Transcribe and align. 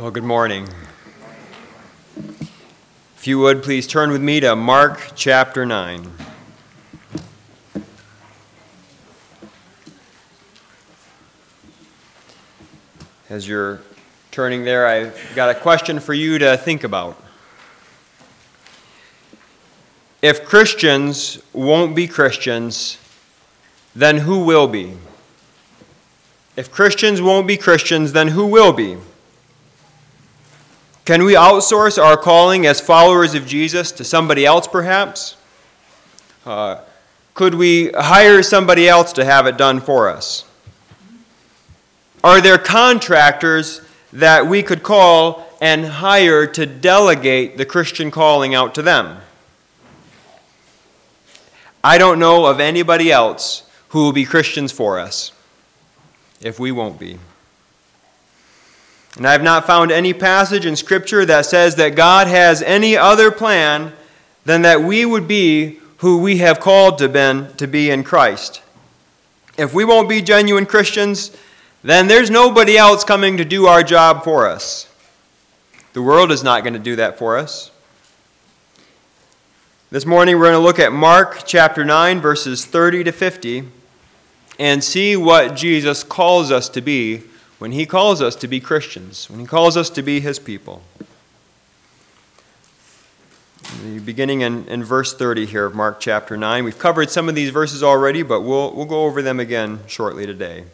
Well, 0.00 0.10
good 0.10 0.24
morning. 0.24 0.66
If 3.18 3.26
you 3.26 3.38
would, 3.40 3.62
please 3.62 3.86
turn 3.86 4.10
with 4.10 4.22
me 4.22 4.40
to 4.40 4.56
Mark 4.56 5.12
chapter 5.14 5.66
9. 5.66 6.10
As 13.28 13.46
you're 13.46 13.82
turning 14.30 14.64
there, 14.64 14.86
I've 14.86 15.32
got 15.34 15.50
a 15.50 15.54
question 15.54 16.00
for 16.00 16.14
you 16.14 16.38
to 16.38 16.56
think 16.56 16.82
about. 16.82 17.22
If 20.22 20.46
Christians 20.46 21.42
won't 21.52 21.94
be 21.94 22.08
Christians, 22.08 22.96
then 23.94 24.16
who 24.16 24.46
will 24.46 24.66
be? 24.66 24.96
If 26.56 26.72
Christians 26.72 27.20
won't 27.20 27.46
be 27.46 27.58
Christians, 27.58 28.14
then 28.14 28.28
who 28.28 28.46
will 28.46 28.72
be? 28.72 28.96
Can 31.10 31.24
we 31.24 31.34
outsource 31.34 32.00
our 32.00 32.16
calling 32.16 32.66
as 32.66 32.80
followers 32.80 33.34
of 33.34 33.44
Jesus 33.44 33.90
to 33.90 34.04
somebody 34.04 34.46
else, 34.46 34.68
perhaps? 34.68 35.36
Uh, 36.46 36.82
could 37.34 37.56
we 37.56 37.90
hire 37.90 38.44
somebody 38.44 38.88
else 38.88 39.12
to 39.14 39.24
have 39.24 39.44
it 39.48 39.56
done 39.56 39.80
for 39.80 40.08
us? 40.08 40.44
Are 42.22 42.40
there 42.40 42.58
contractors 42.58 43.80
that 44.12 44.46
we 44.46 44.62
could 44.62 44.84
call 44.84 45.48
and 45.60 45.84
hire 45.84 46.46
to 46.46 46.64
delegate 46.64 47.56
the 47.56 47.66
Christian 47.66 48.12
calling 48.12 48.54
out 48.54 48.72
to 48.76 48.82
them? 48.82 49.18
I 51.82 51.98
don't 51.98 52.20
know 52.20 52.46
of 52.46 52.60
anybody 52.60 53.10
else 53.10 53.68
who 53.88 54.04
will 54.04 54.12
be 54.12 54.24
Christians 54.24 54.70
for 54.70 55.00
us 55.00 55.32
if 56.40 56.60
we 56.60 56.70
won't 56.70 57.00
be. 57.00 57.18
And 59.16 59.26
I 59.26 59.32
have 59.32 59.42
not 59.42 59.66
found 59.66 59.90
any 59.90 60.14
passage 60.14 60.64
in 60.64 60.76
Scripture 60.76 61.24
that 61.26 61.46
says 61.46 61.74
that 61.76 61.96
God 61.96 62.26
has 62.26 62.62
any 62.62 62.96
other 62.96 63.30
plan 63.30 63.92
than 64.44 64.62
that 64.62 64.82
we 64.82 65.04
would 65.04 65.26
be 65.26 65.80
who 65.98 66.18
we 66.18 66.38
have 66.38 66.60
called 66.60 66.98
to, 66.98 67.08
ben, 67.08 67.52
to 67.56 67.66
be 67.66 67.90
in 67.90 68.04
Christ. 68.04 68.62
If 69.58 69.74
we 69.74 69.84
won't 69.84 70.08
be 70.08 70.22
genuine 70.22 70.64
Christians, 70.64 71.36
then 71.82 72.08
there's 72.08 72.30
nobody 72.30 72.76
else 72.76 73.04
coming 73.04 73.36
to 73.36 73.44
do 73.44 73.66
our 73.66 73.82
job 73.82 74.24
for 74.24 74.46
us. 74.46 74.88
The 75.92 76.02
world 76.02 76.30
is 76.30 76.42
not 76.42 76.62
going 76.62 76.74
to 76.74 76.78
do 76.78 76.96
that 76.96 77.18
for 77.18 77.36
us. 77.36 77.70
This 79.90 80.06
morning 80.06 80.38
we're 80.38 80.52
going 80.52 80.52
to 80.52 80.60
look 80.60 80.78
at 80.78 80.92
Mark 80.92 81.42
chapter 81.46 81.84
9, 81.84 82.20
verses 82.20 82.64
30 82.64 83.04
to 83.04 83.12
50, 83.12 83.64
and 84.58 84.84
see 84.84 85.16
what 85.16 85.56
Jesus 85.56 86.04
calls 86.04 86.52
us 86.52 86.68
to 86.68 86.80
be 86.80 87.24
when 87.60 87.72
he 87.72 87.84
calls 87.84 88.22
us 88.22 88.34
to 88.36 88.48
be 88.48 88.58
Christians, 88.58 89.28
when 89.28 89.38
he 89.38 89.44
calls 89.44 89.76
us 89.76 89.90
to 89.90 90.02
be 90.02 90.20
his 90.20 90.38
people. 90.38 90.82
Beginning 94.02 94.40
in, 94.40 94.66
in 94.66 94.82
verse 94.82 95.12
30 95.12 95.44
here 95.44 95.66
of 95.66 95.74
Mark 95.74 96.00
chapter 96.00 96.38
9. 96.38 96.64
We've 96.64 96.78
covered 96.78 97.10
some 97.10 97.28
of 97.28 97.34
these 97.34 97.50
verses 97.50 97.82
already, 97.82 98.22
but 98.22 98.40
we'll, 98.40 98.74
we'll 98.74 98.86
go 98.86 99.04
over 99.04 99.20
them 99.20 99.38
again 99.38 99.80
shortly 99.86 100.24
today. 100.24 100.64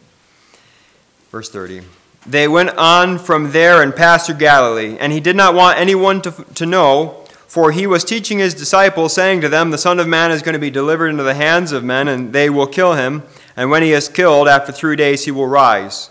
Verse 1.33 1.51
30. 1.51 1.83
They 2.25 2.47
went 2.47 2.70
on 2.70 3.19
from 3.19 3.51
there 3.51 3.83
and 3.83 3.95
passed 3.95 4.27
through 4.27 4.37
Galilee, 4.37 4.97
and 5.01 5.12
he 5.12 5.19
did 5.19 5.34
not 5.34 5.55
want 5.55 5.81
anyone 5.81 6.23
to, 6.23 6.31
to 6.55 6.67
know, 6.67 7.25
for 7.48 7.73
he 7.73 7.89
was 7.89 8.05
teaching 8.05 8.39
his 8.39 8.55
disciples, 8.55 9.12
saying 9.12 9.41
to 9.41 9.48
them, 9.48 9.70
The 9.70 9.79
Son 9.79 9.98
of 9.98 10.07
Man 10.07 10.31
is 10.31 10.41
going 10.41 10.53
to 10.53 10.61
be 10.61 10.70
delivered 10.70 11.09
into 11.09 11.25
the 11.25 11.34
hands 11.34 11.73
of 11.73 11.83
men, 11.83 12.07
and 12.07 12.33
they 12.33 12.48
will 12.48 12.69
kill 12.69 12.95
him, 12.95 13.25
and 13.57 13.70
when 13.70 13.83
he 13.83 13.92
is 13.92 14.09
killed, 14.09 14.47
after 14.47 14.70
three 14.70 14.95
days 14.95 15.25
he 15.25 15.33
will 15.33 15.48
rise. 15.48 16.11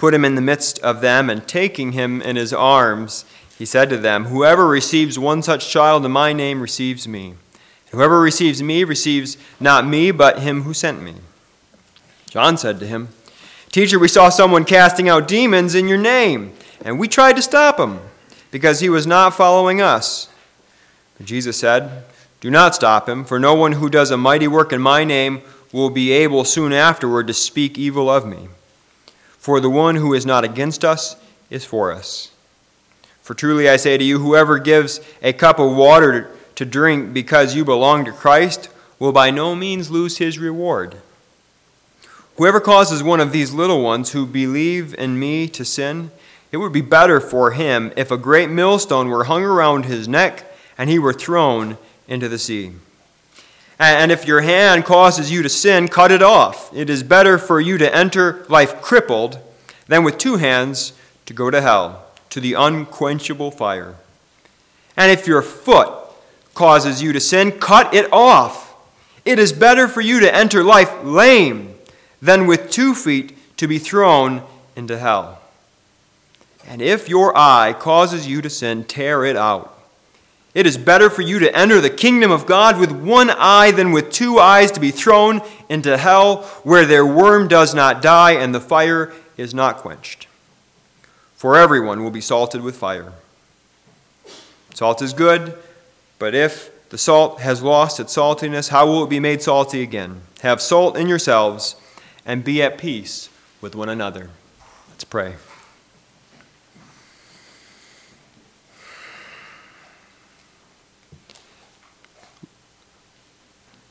put 0.00 0.14
him 0.14 0.24
in 0.24 0.34
the 0.34 0.40
midst 0.40 0.78
of 0.78 1.02
them, 1.02 1.28
and 1.28 1.46
taking 1.46 1.92
him 1.92 2.22
in 2.22 2.36
his 2.36 2.54
arms, 2.54 3.26
he 3.58 3.66
said 3.66 3.90
to 3.90 3.98
them, 3.98 4.24
Whoever 4.24 4.66
receives 4.66 5.18
one 5.18 5.42
such 5.42 5.68
child 5.68 6.06
in 6.06 6.10
my 6.10 6.32
name 6.32 6.62
receives 6.62 7.06
me. 7.06 7.34
Whoever 7.90 8.18
receives 8.18 8.62
me 8.62 8.82
receives 8.82 9.36
not 9.60 9.86
me, 9.86 10.10
but 10.10 10.38
him 10.38 10.62
who 10.62 10.72
sent 10.72 11.02
me. 11.02 11.16
John 12.30 12.56
said 12.56 12.80
to 12.80 12.86
him, 12.86 13.10
Teacher, 13.70 13.98
we 13.98 14.08
saw 14.08 14.30
someone 14.30 14.64
casting 14.64 15.06
out 15.06 15.28
demons 15.28 15.74
in 15.74 15.86
your 15.86 15.98
name, 15.98 16.54
and 16.82 16.98
we 16.98 17.06
tried 17.06 17.36
to 17.36 17.42
stop 17.42 17.78
him, 17.78 18.00
because 18.50 18.80
he 18.80 18.88
was 18.88 19.06
not 19.06 19.34
following 19.34 19.82
us. 19.82 20.30
But 21.18 21.26
Jesus 21.26 21.58
said, 21.58 22.04
Do 22.40 22.50
not 22.50 22.74
stop 22.74 23.06
him, 23.06 23.26
for 23.26 23.38
no 23.38 23.54
one 23.54 23.72
who 23.72 23.90
does 23.90 24.10
a 24.10 24.16
mighty 24.16 24.48
work 24.48 24.72
in 24.72 24.80
my 24.80 25.04
name 25.04 25.42
will 25.74 25.90
be 25.90 26.10
able 26.10 26.46
soon 26.46 26.72
afterward 26.72 27.26
to 27.26 27.34
speak 27.34 27.76
evil 27.76 28.08
of 28.08 28.26
me. 28.26 28.48
For 29.40 29.58
the 29.58 29.70
one 29.70 29.96
who 29.96 30.12
is 30.12 30.26
not 30.26 30.44
against 30.44 30.84
us 30.84 31.16
is 31.48 31.64
for 31.64 31.90
us. 31.90 32.30
For 33.22 33.32
truly 33.32 33.70
I 33.70 33.76
say 33.78 33.96
to 33.96 34.04
you, 34.04 34.18
whoever 34.18 34.58
gives 34.58 35.00
a 35.22 35.32
cup 35.32 35.58
of 35.58 35.74
water 35.74 36.30
to 36.56 36.66
drink 36.66 37.14
because 37.14 37.54
you 37.54 37.64
belong 37.64 38.04
to 38.04 38.12
Christ 38.12 38.68
will 38.98 39.12
by 39.12 39.30
no 39.30 39.56
means 39.56 39.90
lose 39.90 40.18
his 40.18 40.38
reward. 40.38 40.98
Whoever 42.36 42.60
causes 42.60 43.02
one 43.02 43.18
of 43.18 43.32
these 43.32 43.54
little 43.54 43.82
ones 43.82 44.12
who 44.12 44.26
believe 44.26 44.94
in 44.94 45.18
me 45.18 45.48
to 45.48 45.64
sin, 45.64 46.10
it 46.52 46.58
would 46.58 46.72
be 46.72 46.82
better 46.82 47.18
for 47.18 47.52
him 47.52 47.94
if 47.96 48.10
a 48.10 48.18
great 48.18 48.50
millstone 48.50 49.08
were 49.08 49.24
hung 49.24 49.42
around 49.42 49.86
his 49.86 50.06
neck 50.06 50.44
and 50.76 50.90
he 50.90 50.98
were 50.98 51.14
thrown 51.14 51.78
into 52.06 52.28
the 52.28 52.38
sea. 52.38 52.72
And 53.80 54.12
if 54.12 54.26
your 54.26 54.42
hand 54.42 54.84
causes 54.84 55.32
you 55.32 55.42
to 55.42 55.48
sin, 55.48 55.88
cut 55.88 56.12
it 56.12 56.20
off. 56.20 56.70
It 56.76 56.90
is 56.90 57.02
better 57.02 57.38
for 57.38 57.58
you 57.62 57.78
to 57.78 57.96
enter 57.96 58.44
life 58.50 58.82
crippled 58.82 59.38
than 59.86 60.04
with 60.04 60.18
two 60.18 60.36
hands 60.36 60.92
to 61.24 61.32
go 61.32 61.50
to 61.50 61.62
hell, 61.62 62.04
to 62.28 62.40
the 62.40 62.52
unquenchable 62.52 63.50
fire. 63.50 63.94
And 64.98 65.10
if 65.10 65.26
your 65.26 65.40
foot 65.40 65.88
causes 66.54 67.02
you 67.02 67.14
to 67.14 67.20
sin, 67.20 67.52
cut 67.52 67.94
it 67.94 68.12
off. 68.12 68.74
It 69.24 69.38
is 69.38 69.50
better 69.50 69.88
for 69.88 70.02
you 70.02 70.20
to 70.20 70.34
enter 70.34 70.62
life 70.62 71.02
lame 71.02 71.74
than 72.20 72.46
with 72.46 72.70
two 72.70 72.94
feet 72.94 73.34
to 73.56 73.66
be 73.66 73.78
thrown 73.78 74.42
into 74.76 74.98
hell. 74.98 75.40
And 76.66 76.82
if 76.82 77.08
your 77.08 77.34
eye 77.34 77.72
causes 77.72 78.26
you 78.26 78.42
to 78.42 78.50
sin, 78.50 78.84
tear 78.84 79.24
it 79.24 79.36
out. 79.36 79.79
It 80.52 80.66
is 80.66 80.76
better 80.76 81.08
for 81.08 81.22
you 81.22 81.38
to 81.38 81.56
enter 81.56 81.80
the 81.80 81.90
kingdom 81.90 82.32
of 82.32 82.46
God 82.46 82.78
with 82.78 82.90
one 82.90 83.30
eye 83.30 83.70
than 83.70 83.92
with 83.92 84.10
two 84.10 84.38
eyes 84.38 84.72
to 84.72 84.80
be 84.80 84.90
thrown 84.90 85.42
into 85.68 85.96
hell, 85.96 86.42
where 86.64 86.84
their 86.84 87.06
worm 87.06 87.46
does 87.46 87.74
not 87.74 88.02
die 88.02 88.32
and 88.32 88.54
the 88.54 88.60
fire 88.60 89.12
is 89.36 89.54
not 89.54 89.76
quenched. 89.76 90.26
For 91.36 91.56
everyone 91.56 92.02
will 92.02 92.10
be 92.10 92.20
salted 92.20 92.62
with 92.62 92.76
fire. 92.76 93.12
Salt 94.74 95.00
is 95.00 95.12
good, 95.12 95.56
but 96.18 96.34
if 96.34 96.70
the 96.90 96.98
salt 96.98 97.40
has 97.40 97.62
lost 97.62 98.00
its 98.00 98.16
saltiness, 98.16 98.70
how 98.70 98.86
will 98.86 99.04
it 99.04 99.10
be 99.10 99.20
made 99.20 99.42
salty 99.42 99.82
again? 99.82 100.22
Have 100.40 100.60
salt 100.60 100.96
in 100.96 101.06
yourselves 101.06 101.76
and 102.26 102.42
be 102.42 102.60
at 102.62 102.76
peace 102.76 103.30
with 103.60 103.76
one 103.76 103.88
another. 103.88 104.30
Let's 104.88 105.04
pray. 105.04 105.36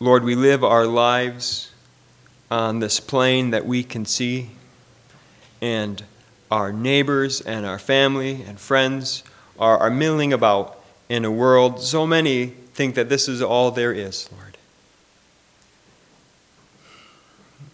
Lord, 0.02 0.24
we 0.24 0.34
live 0.34 0.64
our 0.64 0.88
lives 0.88 1.72
on 2.50 2.80
this 2.80 3.02
plane 3.02 3.50
that 3.50 3.66
we 3.66 3.84
can 3.84 4.06
see, 4.06 4.52
and 5.62 6.02
our 6.50 6.72
neighbors 6.72 7.42
and 7.42 7.66
our 7.66 7.78
family 7.78 8.42
and 8.44 8.58
friends 8.58 9.24
are, 9.60 9.78
are 9.78 9.90
milling 9.90 10.32
about 10.32 10.82
in 11.10 11.26
a 11.26 11.32
world. 11.32 11.82
So 11.82 12.08
many 12.08 12.46
think 12.74 12.96
that 12.96 13.10
this 13.10 13.28
is 13.28 13.42
all 13.42 13.72
there 13.72 13.92
is, 13.92 14.30
Lord. 14.32 14.58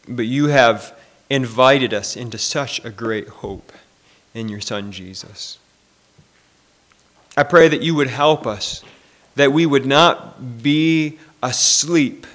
But 0.07 0.25
you 0.25 0.47
have 0.47 0.97
invited 1.29 1.93
us 1.93 2.17
into 2.17 2.39
such 2.39 2.83
a 2.83 2.89
great 2.89 3.27
hope 3.27 3.71
in 4.33 4.49
your 4.49 4.61
Son, 4.61 4.91
Jesus. 4.91 5.59
I 7.37 7.43
pray 7.43 7.67
that 7.67 7.83
you 7.83 7.93
would 7.93 8.07
help 8.07 8.47
us, 8.47 8.83
that 9.35 9.51
we 9.51 9.67
would 9.67 9.85
not 9.85 10.63
be 10.63 11.19
asleep 11.45 12.25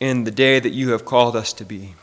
in 0.00 0.24
the 0.24 0.30
day 0.30 0.58
that 0.58 0.70
you 0.70 0.90
have 0.90 1.04
called 1.04 1.36
us 1.36 1.52
to 1.52 1.64
be. 1.64 1.94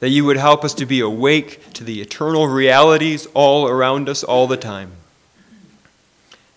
That 0.00 0.10
you 0.10 0.26
would 0.26 0.36
help 0.36 0.64
us 0.64 0.74
to 0.74 0.84
be 0.84 1.00
awake 1.00 1.72
to 1.72 1.82
the 1.82 2.02
eternal 2.02 2.46
realities 2.46 3.26
all 3.32 3.66
around 3.66 4.08
us 4.08 4.22
all 4.22 4.46
the 4.46 4.58
time. 4.58 4.92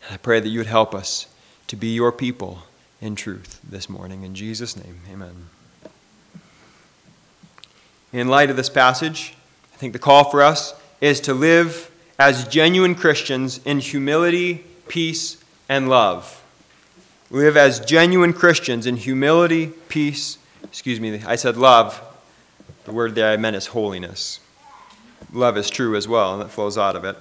And 0.04 0.14
I 0.14 0.18
pray 0.18 0.42
that 0.42 0.50
you 0.50 0.60
would 0.60 0.68
help 0.68 0.94
us 0.94 1.28
to 1.68 1.78
be 1.78 1.94
your 1.94 2.12
people 2.12 2.64
in 3.00 3.16
truth 3.16 3.62
this 3.68 3.90
morning. 3.90 4.24
In 4.24 4.36
Jesus' 4.36 4.76
name, 4.76 5.00
amen. 5.10 5.48
In 8.12 8.28
light 8.28 8.50
of 8.50 8.58
this 8.58 8.70
passage, 8.70 9.36
I 9.74 9.78
think 9.78 9.94
the 9.94 10.00
call 10.00 10.30
for 10.30 10.42
us 10.42 10.74
is 11.00 11.22
to 11.22 11.34
live 11.34 11.90
as 12.18 12.46
genuine 12.50 12.96
Christians 12.96 13.62
in 13.64 13.80
humility, 13.80 14.66
peace, 14.90 15.42
and 15.70 15.88
love. 15.88 16.39
We 17.32 17.42
live 17.42 17.58
as 17.58 17.80
genuine 17.80 18.34
Christians 18.34 18.88
in 18.88 18.98
humility, 18.98 19.68
peace, 19.88 20.40
excuse 20.64 21.00
me, 21.00 21.22
I 21.28 21.36
said 21.36 21.58
love. 21.58 22.02
The 22.86 22.92
word 22.92 23.14
that 23.16 23.32
I 23.32 23.38
meant 23.38 23.56
is 23.56 23.68
holiness. 23.68 24.40
Love 25.32 25.56
is 25.56 25.70
true 25.70 25.96
as 25.96 26.08
well, 26.08 26.34
and 26.34 26.42
that 26.42 26.50
flows 26.50 26.76
out 26.76 26.96
of 26.96 27.06
it. 27.06 27.16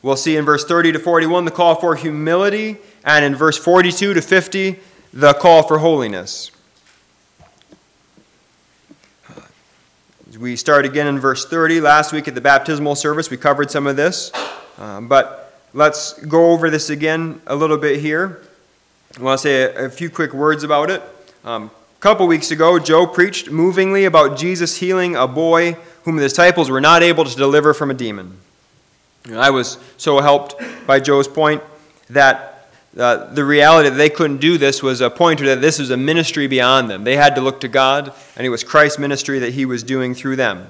We'll 0.00 0.16
see 0.16 0.38
in 0.38 0.46
verse 0.46 0.64
30 0.64 0.92
to 0.92 0.98
41 0.98 1.44
the 1.44 1.50
call 1.50 1.74
for 1.74 1.96
humility, 1.96 2.78
and 3.04 3.22
in 3.22 3.34
verse 3.34 3.58
42 3.58 4.14
to 4.14 4.22
50, 4.22 4.78
the 5.12 5.34
call 5.34 5.64
for 5.64 5.80
holiness. 5.80 6.50
We 10.38 10.56
start 10.56 10.86
again 10.86 11.06
in 11.06 11.20
verse 11.20 11.44
30. 11.44 11.82
Last 11.82 12.14
week 12.14 12.26
at 12.26 12.34
the 12.34 12.40
baptismal 12.40 12.94
service, 12.94 13.28
we 13.28 13.36
covered 13.36 13.70
some 13.70 13.86
of 13.86 13.96
this, 13.96 14.32
um, 14.78 15.08
but 15.08 15.60
let's 15.74 16.14
go 16.24 16.52
over 16.52 16.70
this 16.70 16.88
again 16.88 17.42
a 17.46 17.54
little 17.54 17.76
bit 17.76 18.00
here. 18.00 18.46
I 19.18 19.22
want 19.22 19.40
to 19.40 19.42
say 19.42 19.74
a, 19.74 19.90
few 19.90 20.08
quick 20.08 20.32
words 20.32 20.62
about 20.62 20.88
it. 20.88 21.02
Um, 21.44 21.64
a 21.64 22.00
couple 22.00 22.28
weeks 22.28 22.52
ago, 22.52 22.78
Joe 22.78 23.08
preached 23.08 23.50
movingly 23.50 24.04
about 24.04 24.38
Jesus 24.38 24.76
healing 24.76 25.16
a 25.16 25.26
boy 25.26 25.72
whom 26.04 26.16
the 26.16 26.22
disciples 26.22 26.70
were 26.70 26.80
not 26.80 27.02
able 27.02 27.24
to 27.24 27.36
deliver 27.36 27.74
from 27.74 27.90
a 27.90 27.94
demon. 27.94 28.38
I 29.34 29.50
was 29.50 29.78
so 29.96 30.20
helped 30.20 30.54
by 30.86 31.00
Joe's 31.00 31.26
point 31.26 31.60
that 32.08 32.68
uh, 32.96 33.32
the 33.32 33.44
reality 33.44 33.88
that 33.88 33.96
they 33.96 34.10
couldn't 34.10 34.38
do 34.38 34.58
this 34.58 34.80
was 34.80 35.00
a 35.00 35.10
pointer 35.10 35.46
that 35.46 35.60
this 35.60 35.80
was 35.80 35.90
a 35.90 35.96
ministry 35.96 36.46
beyond 36.46 36.88
them. 36.88 37.02
They 37.02 37.16
had 37.16 37.34
to 37.34 37.40
look 37.40 37.60
to 37.62 37.68
God, 37.68 38.12
and 38.36 38.46
it 38.46 38.50
was 38.50 38.62
Christ's 38.62 39.00
ministry 39.00 39.40
that 39.40 39.54
He 39.54 39.64
was 39.64 39.82
doing 39.82 40.14
through 40.14 40.36
them. 40.36 40.68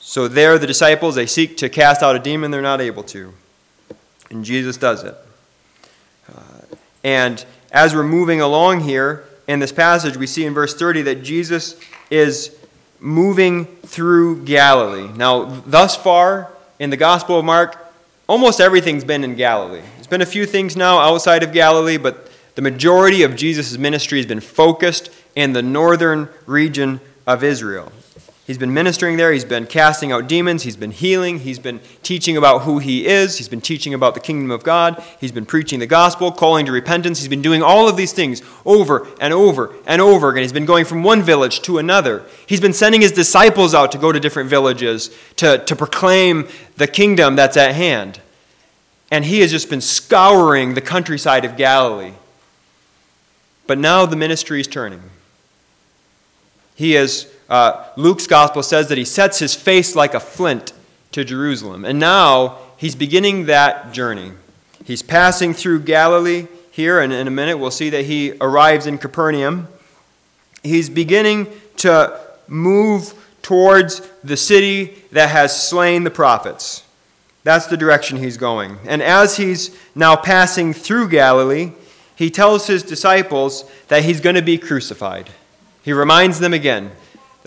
So 0.00 0.26
they're 0.26 0.58
the 0.58 0.66
disciples. 0.66 1.14
They 1.14 1.26
seek 1.26 1.56
to 1.58 1.68
cast 1.68 2.02
out 2.02 2.16
a 2.16 2.18
demon, 2.18 2.50
they're 2.50 2.60
not 2.60 2.80
able 2.80 3.04
to. 3.04 3.32
And 4.30 4.44
Jesus 4.44 4.76
does 4.76 5.04
it. 5.04 5.14
Uh, 6.34 6.76
and 7.04 7.44
as 7.70 7.94
we're 7.94 8.02
moving 8.02 8.40
along 8.40 8.80
here 8.80 9.24
in 9.46 9.58
this 9.58 9.72
passage, 9.72 10.16
we 10.16 10.26
see 10.26 10.44
in 10.44 10.54
verse 10.54 10.74
30 10.74 11.02
that 11.02 11.22
Jesus 11.22 11.78
is 12.10 12.56
moving 13.00 13.64
through 13.64 14.44
Galilee. 14.44 15.08
Now, 15.16 15.44
thus 15.44 15.96
far, 15.96 16.50
in 16.78 16.90
the 16.90 16.96
Gospel 16.96 17.38
of 17.38 17.44
Mark, 17.44 17.76
almost 18.28 18.60
everything's 18.60 19.04
been 19.04 19.24
in 19.24 19.34
Galilee. 19.34 19.82
There's 19.94 20.06
been 20.06 20.22
a 20.22 20.26
few 20.26 20.46
things 20.46 20.76
now 20.76 20.98
outside 20.98 21.42
of 21.42 21.52
Galilee, 21.52 21.96
but 21.96 22.30
the 22.54 22.62
majority 22.62 23.22
of 23.22 23.36
Jesus' 23.36 23.76
ministry 23.78 24.18
has 24.18 24.26
been 24.26 24.40
focused 24.40 25.10
in 25.34 25.52
the 25.52 25.62
northern 25.62 26.28
region 26.46 27.00
of 27.26 27.44
Israel. 27.44 27.92
He's 28.48 28.56
been 28.56 28.72
ministering 28.72 29.18
there. 29.18 29.30
He's 29.30 29.44
been 29.44 29.66
casting 29.66 30.10
out 30.10 30.26
demons. 30.26 30.62
He's 30.62 30.74
been 30.74 30.90
healing. 30.90 31.40
He's 31.40 31.58
been 31.58 31.80
teaching 32.02 32.34
about 32.34 32.62
who 32.62 32.78
he 32.78 33.06
is. 33.06 33.36
He's 33.36 33.46
been 33.46 33.60
teaching 33.60 33.92
about 33.92 34.14
the 34.14 34.20
kingdom 34.20 34.50
of 34.50 34.64
God. 34.64 35.04
He's 35.20 35.32
been 35.32 35.44
preaching 35.44 35.80
the 35.80 35.86
gospel, 35.86 36.32
calling 36.32 36.64
to 36.64 36.72
repentance. 36.72 37.18
He's 37.18 37.28
been 37.28 37.42
doing 37.42 37.62
all 37.62 37.90
of 37.90 37.98
these 37.98 38.14
things 38.14 38.40
over 38.64 39.06
and 39.20 39.34
over 39.34 39.74
and 39.86 40.00
over 40.00 40.30
again. 40.30 40.44
He's 40.44 40.54
been 40.54 40.64
going 40.64 40.86
from 40.86 41.02
one 41.02 41.22
village 41.22 41.60
to 41.60 41.76
another. 41.76 42.24
He's 42.46 42.58
been 42.58 42.72
sending 42.72 43.02
his 43.02 43.12
disciples 43.12 43.74
out 43.74 43.92
to 43.92 43.98
go 43.98 44.12
to 44.12 44.18
different 44.18 44.48
villages 44.48 45.14
to, 45.36 45.62
to 45.66 45.76
proclaim 45.76 46.48
the 46.78 46.86
kingdom 46.86 47.36
that's 47.36 47.58
at 47.58 47.74
hand. 47.74 48.18
And 49.10 49.26
he 49.26 49.40
has 49.40 49.50
just 49.50 49.68
been 49.68 49.82
scouring 49.82 50.72
the 50.72 50.80
countryside 50.80 51.44
of 51.44 51.58
Galilee. 51.58 52.14
But 53.66 53.76
now 53.76 54.06
the 54.06 54.16
ministry 54.16 54.58
is 54.58 54.66
turning. 54.66 55.02
He 56.76 56.96
is 56.96 57.30
uh, 57.48 57.84
Luke's 57.96 58.26
gospel 58.26 58.62
says 58.62 58.88
that 58.88 58.98
he 58.98 59.04
sets 59.04 59.38
his 59.38 59.54
face 59.54 59.96
like 59.96 60.14
a 60.14 60.20
flint 60.20 60.72
to 61.12 61.24
Jerusalem. 61.24 61.84
And 61.84 61.98
now 61.98 62.58
he's 62.76 62.94
beginning 62.94 63.46
that 63.46 63.92
journey. 63.92 64.32
He's 64.84 65.02
passing 65.02 65.54
through 65.54 65.80
Galilee 65.80 66.46
here, 66.70 67.00
and 67.00 67.12
in 67.12 67.26
a 67.26 67.30
minute 67.30 67.58
we'll 67.58 67.70
see 67.70 67.90
that 67.90 68.04
he 68.04 68.32
arrives 68.40 68.86
in 68.86 68.98
Capernaum. 68.98 69.68
He's 70.62 70.90
beginning 70.90 71.48
to 71.78 72.20
move 72.46 73.14
towards 73.42 74.00
the 74.22 74.36
city 74.36 75.02
that 75.12 75.30
has 75.30 75.68
slain 75.68 76.04
the 76.04 76.10
prophets. 76.10 76.84
That's 77.44 77.66
the 77.66 77.76
direction 77.76 78.18
he's 78.18 78.36
going. 78.36 78.78
And 78.86 79.02
as 79.02 79.38
he's 79.38 79.76
now 79.94 80.16
passing 80.16 80.74
through 80.74 81.08
Galilee, 81.08 81.72
he 82.14 82.30
tells 82.30 82.66
his 82.66 82.82
disciples 82.82 83.64
that 83.88 84.04
he's 84.04 84.20
going 84.20 84.36
to 84.36 84.42
be 84.42 84.58
crucified. 84.58 85.30
He 85.82 85.92
reminds 85.92 86.40
them 86.40 86.52
again 86.52 86.90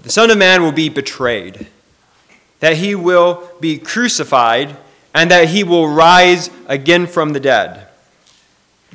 that 0.01 0.05
the 0.05 0.11
Son 0.11 0.31
of 0.31 0.37
Man 0.39 0.63
will 0.63 0.71
be 0.71 0.89
betrayed, 0.89 1.67
that 2.59 2.77
he 2.77 2.95
will 2.95 3.47
be 3.59 3.77
crucified, 3.77 4.75
and 5.13 5.29
that 5.29 5.49
he 5.49 5.63
will 5.63 5.87
rise 5.87 6.49
again 6.67 7.05
from 7.05 7.33
the 7.33 7.39
dead. 7.39 7.87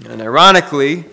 And 0.08 0.20
ironically, 0.20 1.04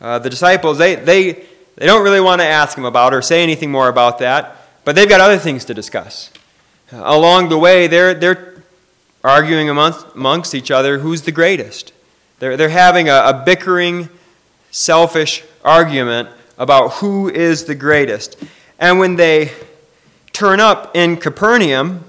uh, 0.00 0.18
the 0.20 0.30
disciples, 0.30 0.78
they, 0.78 0.94
they, 0.94 1.32
they 1.76 1.84
don't 1.84 2.02
really 2.02 2.20
want 2.20 2.40
to 2.40 2.46
ask 2.46 2.78
him 2.78 2.86
about 2.86 3.12
or 3.12 3.20
say 3.20 3.42
anything 3.42 3.70
more 3.70 3.88
about 3.88 4.18
that, 4.20 4.56
but 4.84 4.96
they've 4.96 5.08
got 5.08 5.20
other 5.20 5.38
things 5.38 5.66
to 5.66 5.74
discuss. 5.74 6.30
Along 6.90 7.50
the 7.50 7.58
way, 7.58 7.88
they're, 7.88 8.14
they're 8.14 8.62
arguing 9.22 9.68
amongst, 9.68 10.06
amongst 10.14 10.54
each 10.54 10.70
other 10.70 10.98
who's 10.98 11.22
the 11.22 11.32
greatest. 11.32 11.92
They're, 12.38 12.56
they're 12.56 12.68
having 12.70 13.08
a, 13.08 13.22
a 13.26 13.42
bickering, 13.44 14.08
selfish 14.70 15.44
argument 15.62 16.30
about 16.56 16.94
who 16.94 17.28
is 17.28 17.64
the 17.64 17.74
greatest. 17.74 18.42
And 18.82 18.98
when 18.98 19.14
they 19.14 19.52
turn 20.32 20.58
up 20.58 20.96
in 20.96 21.16
Capernaum, 21.16 22.02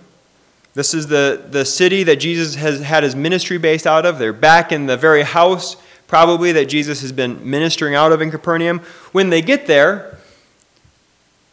this 0.73 0.95
is 0.95 1.05
the, 1.05 1.45
the 1.47 1.65
city 1.65 2.01
that 2.01 2.15
Jesus 2.15 2.55
has 2.55 2.81
had 2.81 3.03
his 3.03 3.15
ministry 3.15 3.59
based 3.59 3.85
out 3.85 4.07
of. 4.07 4.17
They're 4.17 4.33
back 4.33 4.71
in 4.71 4.87
the 4.87 4.97
very 4.97 5.21
house, 5.21 5.75
probably, 6.07 6.51
that 6.53 6.65
Jesus 6.65 7.01
has 7.01 7.11
been 7.11 7.47
ministering 7.47 7.93
out 7.93 8.11
of 8.11 8.23
in 8.23 8.31
Capernaum. 8.31 8.79
When 9.11 9.29
they 9.29 9.39
get 9.39 9.67
there, 9.67 10.17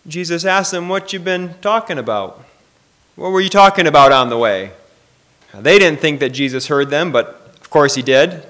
Jesus 0.07 0.47
asks 0.47 0.71
them, 0.71 0.89
What 0.89 1.13
you 1.13 1.21
been 1.21 1.53
talking 1.61 1.99
about? 1.99 2.43
What 3.15 3.31
were 3.31 3.43
you 3.43 3.51
talking 3.51 3.87
about 3.87 4.13
on 4.13 4.31
the 4.31 4.39
way? 4.39 4.71
They 5.53 5.79
didn't 5.79 6.01
think 6.01 6.21
that 6.21 6.31
Jesus 6.31 6.69
heard 6.69 6.89
them, 6.89 7.13
but 7.13 7.59
of 7.61 7.69
course 7.69 7.95
he 7.95 8.01
did. 8.01 8.43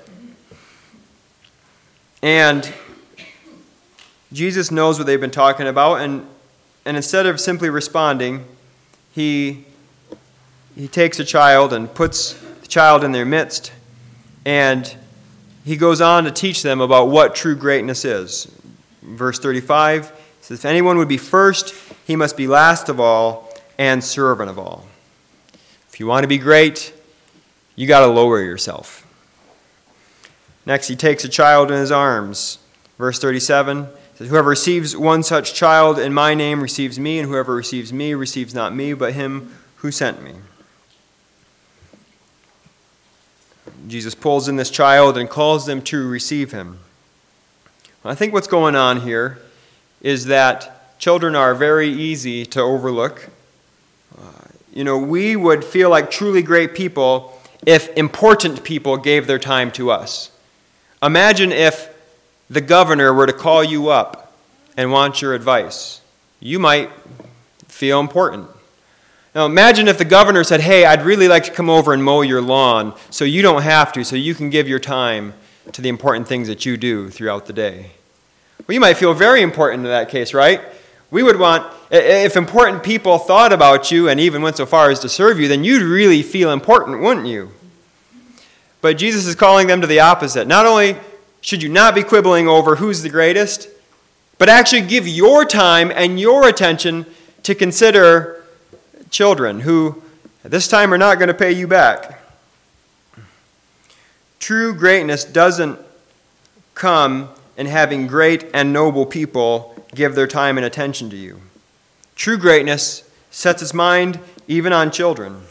And 2.23 2.73
Jesus 4.33 4.71
knows 4.71 4.99
what 4.99 5.09
they've 5.09 5.21
been 5.21 5.33
talking 5.33 5.67
about, 5.67 5.97
and 5.97 6.29
and 6.85 6.97
instead 6.97 7.27
of 7.27 7.41
simply 7.41 7.71
responding, 7.71 8.45
he, 9.13 9.65
he 10.75 10.89
takes 10.89 11.19
a 11.19 11.25
child 11.25 11.73
and 11.73 11.93
puts 11.93 12.33
the 12.33 12.67
child 12.67 13.05
in 13.05 13.13
their 13.13 13.25
midst, 13.25 13.73
and 14.45 14.97
he 15.65 15.77
goes 15.77 16.01
on 16.01 16.25
to 16.25 16.31
teach 16.31 16.63
them 16.63 16.81
about 16.81 17.09
what 17.09 17.35
true 17.35 17.55
greatness 17.55 18.05
is. 18.05 18.51
Verse 19.03 19.39
35 19.39 20.13
says, 20.41 20.61
If 20.61 20.65
anyone 20.65 20.97
would 20.99 21.09
be 21.09 21.19
first, 21.19 21.75
he 22.07 22.17
must 22.17 22.37
be 22.37 22.47
last 22.47 22.89
of 22.89 22.99
all 22.99 23.53
and 23.79 24.03
servant 24.03 24.51
of 24.51 24.59
all. 24.59 24.87
If 25.89 26.01
you 26.01 26.07
want 26.07 26.25
to 26.25 26.29
be 26.29 26.39
great, 26.39 26.95
you 27.77 27.87
got 27.87 28.01
to 28.01 28.07
lower 28.07 28.43
yourself. 28.43 29.07
Next, 30.67 30.89
he 30.89 30.97
takes 30.97 31.25
a 31.25 31.29
child 31.29 31.71
in 31.71 31.79
his 31.79 31.91
arms. 31.91 32.59
Verse 32.99 33.19
37 33.19 33.89
says, 34.21 34.29
Whoever 34.29 34.51
receives 34.51 34.95
one 34.95 35.23
such 35.23 35.55
child 35.55 35.99
in 35.99 36.13
my 36.13 36.35
name 36.35 36.61
receives 36.61 36.99
me, 36.99 37.19
and 37.19 37.29
whoever 37.29 37.55
receives 37.55 37.91
me 37.91 38.13
receives 38.13 38.55
not 38.55 38.75
me, 38.75 38.93
but 38.93 39.15
him 39.15 39.55
who 39.77 39.91
sent 39.91 40.23
me. 40.23 40.35
Jesus 43.89 44.15
pulls 44.15 44.47
in 44.47 44.57
this 44.57 44.71
child 44.71 45.17
and 45.17 45.29
calls 45.29 45.65
them 45.65 45.81
to 45.83 46.07
receive 46.07 46.53
him. 46.53 46.79
I 48.05 48.15
think 48.15 48.35
what's 48.35 48.47
going 48.47 48.77
on 48.77 49.01
here 49.01 49.39
is 50.03 50.27
that 50.27 50.99
children 50.99 51.35
are 51.35 51.55
very 51.55 51.89
easy 51.89 52.45
to 52.47 52.61
overlook. 52.61 53.31
Uh, 54.19 54.23
you 54.73 54.85
know, 54.85 54.99
we 54.99 55.35
would 55.35 55.65
feel 55.65 55.89
like 55.89 56.11
truly 56.11 56.43
great 56.43 56.75
people 56.75 57.41
if 57.67 57.89
important 57.97 58.65
people 58.65 58.99
gave 58.99 59.27
their 59.27 59.39
time 59.39 59.71
to 59.73 59.91
us. 59.91 60.31
Imagine 61.03 61.53
if 61.53 61.90
the 62.51 62.61
governor 62.61 63.15
were 63.15 63.27
to 63.27 63.33
call 63.33 63.65
you 63.65 63.89
up 63.89 64.33
and 64.77 64.91
want 64.93 65.23
your 65.23 65.35
advice, 65.35 66.01
you 66.41 66.59
might 66.59 66.91
feel 67.69 68.01
important. 68.01 68.49
Now 69.35 69.47
imagine 69.47 69.87
if 69.87 69.97
the 69.97 70.05
governor 70.05 70.43
said, 70.43 70.61
Hey, 70.61 70.85
I'd 70.85 71.03
really 71.03 71.29
like 71.29 71.45
to 71.45 71.53
come 71.53 71.71
over 71.71 71.95
and 71.95 72.03
mow 72.03 72.23
your 72.23 72.43
lawn 72.43 72.95
so 73.09 73.25
you 73.25 73.41
don't 73.41 73.63
have 73.63 73.93
to, 73.93 74.05
so 74.05 74.17
you 74.17 74.35
can 74.35 74.51
give 74.51 74.69
your 74.69 74.81
time 74.81 75.33
to 75.73 75.81
the 75.81 75.89
important 75.89 76.27
things 76.27 76.49
that 76.49 76.67
you 76.67 76.77
do 76.77 77.09
throughout 77.09 77.47
the 77.47 77.53
day. 77.53 77.93
Well, 78.67 78.75
you 78.75 78.81
might 78.81 78.97
feel 78.97 79.15
very 79.15 79.43
important 79.43 79.85
in 79.85 79.91
that 79.91 80.09
case, 80.09 80.35
right? 80.35 80.61
We 81.13 81.23
would 81.23 81.39
want, 81.39 81.73
if 81.91 82.37
important 82.37 82.83
people 82.83 83.19
thought 83.19 83.53
about 83.53 83.91
you 83.91 84.09
and 84.09 84.19
even 84.21 84.43
went 84.43 84.57
so 84.57 84.67
far 84.67 84.91
as 84.91 85.01
to 85.01 85.09
serve 85.09 85.41
you, 85.41 85.49
then 85.49 85.65
you'd 85.65 85.83
really 85.83 86.23
feel 86.23 86.53
important, 86.53 87.01
wouldn't 87.01 87.27
you? 87.27 87.53
but 88.81 88.97
Jesus 88.97 89.27
is 89.27 89.35
calling 89.35 89.67
them 89.67 89.81
to 89.81 89.87
the 89.87 90.01
opposite. 90.01 90.47
Not 90.47 90.67
only 90.67 90.97
should 91.41 91.63
you 91.63 91.69
not 91.69 91.95
be 91.95 92.03
quibbling 92.03 92.49
over 92.49 92.77
who's 92.77 93.03
the 93.03 93.09
greatest, 93.09 93.69
but 94.39 94.49
actually 94.49 94.83
give 94.83 95.07
your 95.07 95.45
time 95.45 95.91
and 95.95 96.19
your 96.19 96.49
attention 96.49 97.07
to 97.43 97.55
consider 97.55 98.45
children 99.11 99.61
who 99.61 100.03
at 100.45 100.51
this 100.51 100.69
time 100.69 100.93
are 100.95 100.99
not 100.99 101.19
going 101.19 101.29
to 101.29 101.35
pay 101.35 101.53
you 101.53 101.67
back. 101.67 102.21
True 104.39 104.75
greatness 104.75 105.25
doesn't 105.25 105.79
come 106.75 107.29
in 107.57 107.67
having 107.67 108.07
great 108.07 108.47
and 108.55 108.73
noble 108.73 109.05
people 109.05 109.75
give 109.95 110.15
their 110.15 110.27
time 110.27 110.57
and 110.57 110.65
attention 110.65 111.11
to 111.11 111.17
you. 111.17 111.41
True 112.17 112.39
greatness 112.39 113.09
sets 113.31 113.63
its 113.63 113.75
mind 113.75 114.19
even 114.49 114.73
on 114.73 114.91
children, 114.91 115.43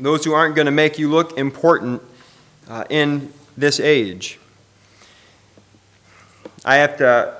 those 0.00 0.24
who 0.24 0.32
aren't 0.32 0.56
going 0.56 0.66
to 0.66 0.72
make 0.72 0.98
you 0.98 1.08
look 1.08 1.38
important 1.38 2.02
uh, 2.68 2.84
in 2.90 3.32
this 3.56 3.78
age. 3.78 4.38
I 6.66 6.76
have 6.76 6.96
to 6.96 7.36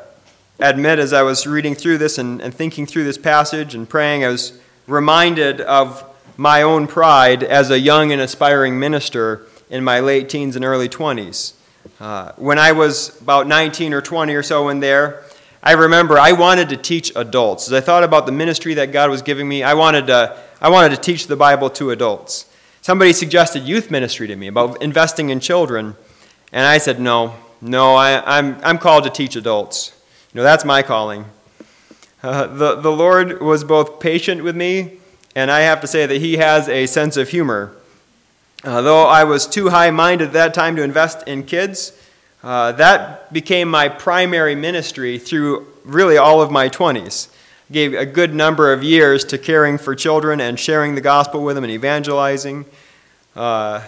admit, 0.60 0.98
as 0.98 1.14
I 1.14 1.22
was 1.22 1.46
reading 1.46 1.74
through 1.74 1.96
this 1.96 2.18
and, 2.18 2.42
and 2.42 2.54
thinking 2.54 2.84
through 2.84 3.04
this 3.04 3.16
passage 3.16 3.74
and 3.74 3.88
praying, 3.88 4.22
I 4.22 4.28
was 4.28 4.60
reminded 4.86 5.62
of 5.62 6.04
my 6.36 6.60
own 6.60 6.86
pride 6.86 7.42
as 7.42 7.70
a 7.70 7.78
young 7.78 8.12
and 8.12 8.20
aspiring 8.20 8.78
minister 8.78 9.46
in 9.70 9.82
my 9.82 10.00
late 10.00 10.28
teens 10.28 10.56
and 10.56 10.64
early 10.64 10.90
20s. 10.90 11.54
Uh, 11.98 12.32
when 12.36 12.58
I 12.58 12.72
was 12.72 13.18
about 13.22 13.46
19 13.46 13.94
or 13.94 14.02
20 14.02 14.34
or 14.34 14.42
so 14.42 14.68
in 14.68 14.80
there, 14.80 15.24
I 15.62 15.72
remember 15.72 16.18
I 16.18 16.32
wanted 16.32 16.68
to 16.68 16.76
teach 16.76 17.10
adults. 17.16 17.68
As 17.68 17.72
I 17.72 17.80
thought 17.80 18.04
about 18.04 18.26
the 18.26 18.32
ministry 18.32 18.74
that 18.74 18.92
God 18.92 19.08
was 19.08 19.22
giving 19.22 19.48
me, 19.48 19.62
I 19.62 19.72
wanted 19.72 20.08
to, 20.08 20.36
I 20.60 20.68
wanted 20.68 20.90
to 20.90 21.00
teach 21.00 21.28
the 21.28 21.36
Bible 21.36 21.70
to 21.70 21.92
adults. 21.92 22.44
Somebody 22.82 23.14
suggested 23.14 23.62
youth 23.62 23.90
ministry 23.90 24.26
to 24.26 24.36
me 24.36 24.48
about 24.48 24.82
investing 24.82 25.30
in 25.30 25.40
children, 25.40 25.96
and 26.52 26.66
I 26.66 26.76
said, 26.76 27.00
no, 27.00 27.34
no, 27.64 27.94
I, 27.94 28.38
I'm, 28.38 28.58
I'm 28.62 28.76
called 28.76 29.04
to 29.04 29.10
teach 29.10 29.36
adults. 29.36 29.98
You 30.32 30.38
know, 30.38 30.42
that's 30.42 30.66
my 30.66 30.82
calling. 30.82 31.24
Uh, 32.22 32.46
the, 32.46 32.74
the 32.74 32.92
Lord 32.92 33.40
was 33.40 33.64
both 33.64 34.00
patient 34.00 34.44
with 34.44 34.54
me, 34.54 34.98
and 35.34 35.50
I 35.50 35.60
have 35.60 35.80
to 35.80 35.86
say 35.86 36.04
that 36.04 36.20
He 36.20 36.36
has 36.36 36.68
a 36.68 36.84
sense 36.84 37.16
of 37.16 37.30
humor. 37.30 37.74
Uh, 38.62 38.82
though 38.82 39.04
I 39.06 39.24
was 39.24 39.46
too 39.46 39.70
high 39.70 39.90
minded 39.90 40.28
at 40.28 40.32
that 40.34 40.52
time 40.52 40.76
to 40.76 40.82
invest 40.82 41.26
in 41.26 41.44
kids, 41.44 41.98
uh, 42.42 42.72
that 42.72 43.32
became 43.32 43.70
my 43.70 43.88
primary 43.88 44.54
ministry 44.54 45.18
through 45.18 45.66
really 45.86 46.18
all 46.18 46.42
of 46.42 46.50
my 46.50 46.68
20s. 46.68 47.28
Gave 47.72 47.94
a 47.94 48.04
good 48.04 48.34
number 48.34 48.74
of 48.74 48.82
years 48.82 49.24
to 49.24 49.38
caring 49.38 49.78
for 49.78 49.94
children 49.94 50.38
and 50.38 50.60
sharing 50.60 50.96
the 50.96 51.00
gospel 51.00 51.42
with 51.42 51.54
them 51.54 51.64
and 51.64 51.72
evangelizing. 51.72 52.66
Uh, 53.34 53.86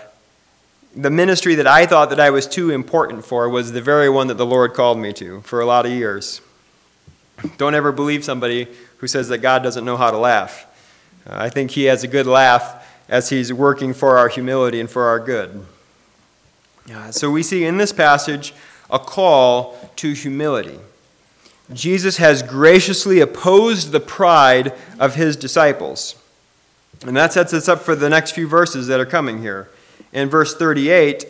the 0.96 1.10
ministry 1.10 1.54
that 1.56 1.66
I 1.66 1.84
thought 1.84 2.08
that 2.08 2.18
I 2.18 2.30
was 2.30 2.46
too 2.46 2.70
important 2.70 3.24
for 3.24 3.48
was 3.50 3.72
the 3.72 3.82
very 3.82 4.08
one 4.08 4.28
that 4.28 4.38
the 4.38 4.46
Lord 4.46 4.72
called 4.72 4.98
me 4.98 5.12
to 5.14 5.42
for 5.42 5.60
a 5.60 5.66
lot 5.66 5.84
of 5.84 5.92
years. 5.92 6.40
Don't 7.58 7.74
ever 7.74 7.92
believe 7.92 8.24
somebody 8.24 8.66
who 8.98 9.06
says 9.06 9.28
that 9.28 9.38
God 9.38 9.62
doesn't 9.62 9.84
know 9.84 9.98
how 9.98 10.10
to 10.10 10.16
laugh. 10.16 10.66
Uh, 11.28 11.36
I 11.36 11.50
think 11.50 11.72
He 11.72 11.84
has 11.84 12.02
a 12.02 12.08
good 12.08 12.26
laugh 12.26 12.82
as 13.10 13.28
He's 13.28 13.52
working 13.52 13.92
for 13.92 14.16
our 14.16 14.28
humility 14.28 14.80
and 14.80 14.90
for 14.90 15.04
our 15.04 15.20
good. 15.20 15.66
Uh, 16.90 17.12
so 17.12 17.30
we 17.30 17.42
see 17.42 17.64
in 17.64 17.76
this 17.76 17.92
passage 17.92 18.54
a 18.88 18.98
call 18.98 19.76
to 19.96 20.12
humility. 20.12 20.78
Jesus 21.72 22.16
has 22.16 22.42
graciously 22.42 23.20
opposed 23.20 23.90
the 23.90 24.00
pride 24.00 24.72
of 24.98 25.16
his 25.16 25.36
disciples. 25.36 26.14
And 27.04 27.16
that 27.16 27.32
sets 27.32 27.52
us 27.52 27.68
up 27.68 27.80
for 27.80 27.94
the 27.94 28.08
next 28.08 28.30
few 28.30 28.46
verses 28.46 28.86
that 28.86 29.00
are 29.00 29.06
coming 29.06 29.42
here. 29.42 29.68
In 30.12 30.28
verse 30.28 30.56
38, 30.56 31.26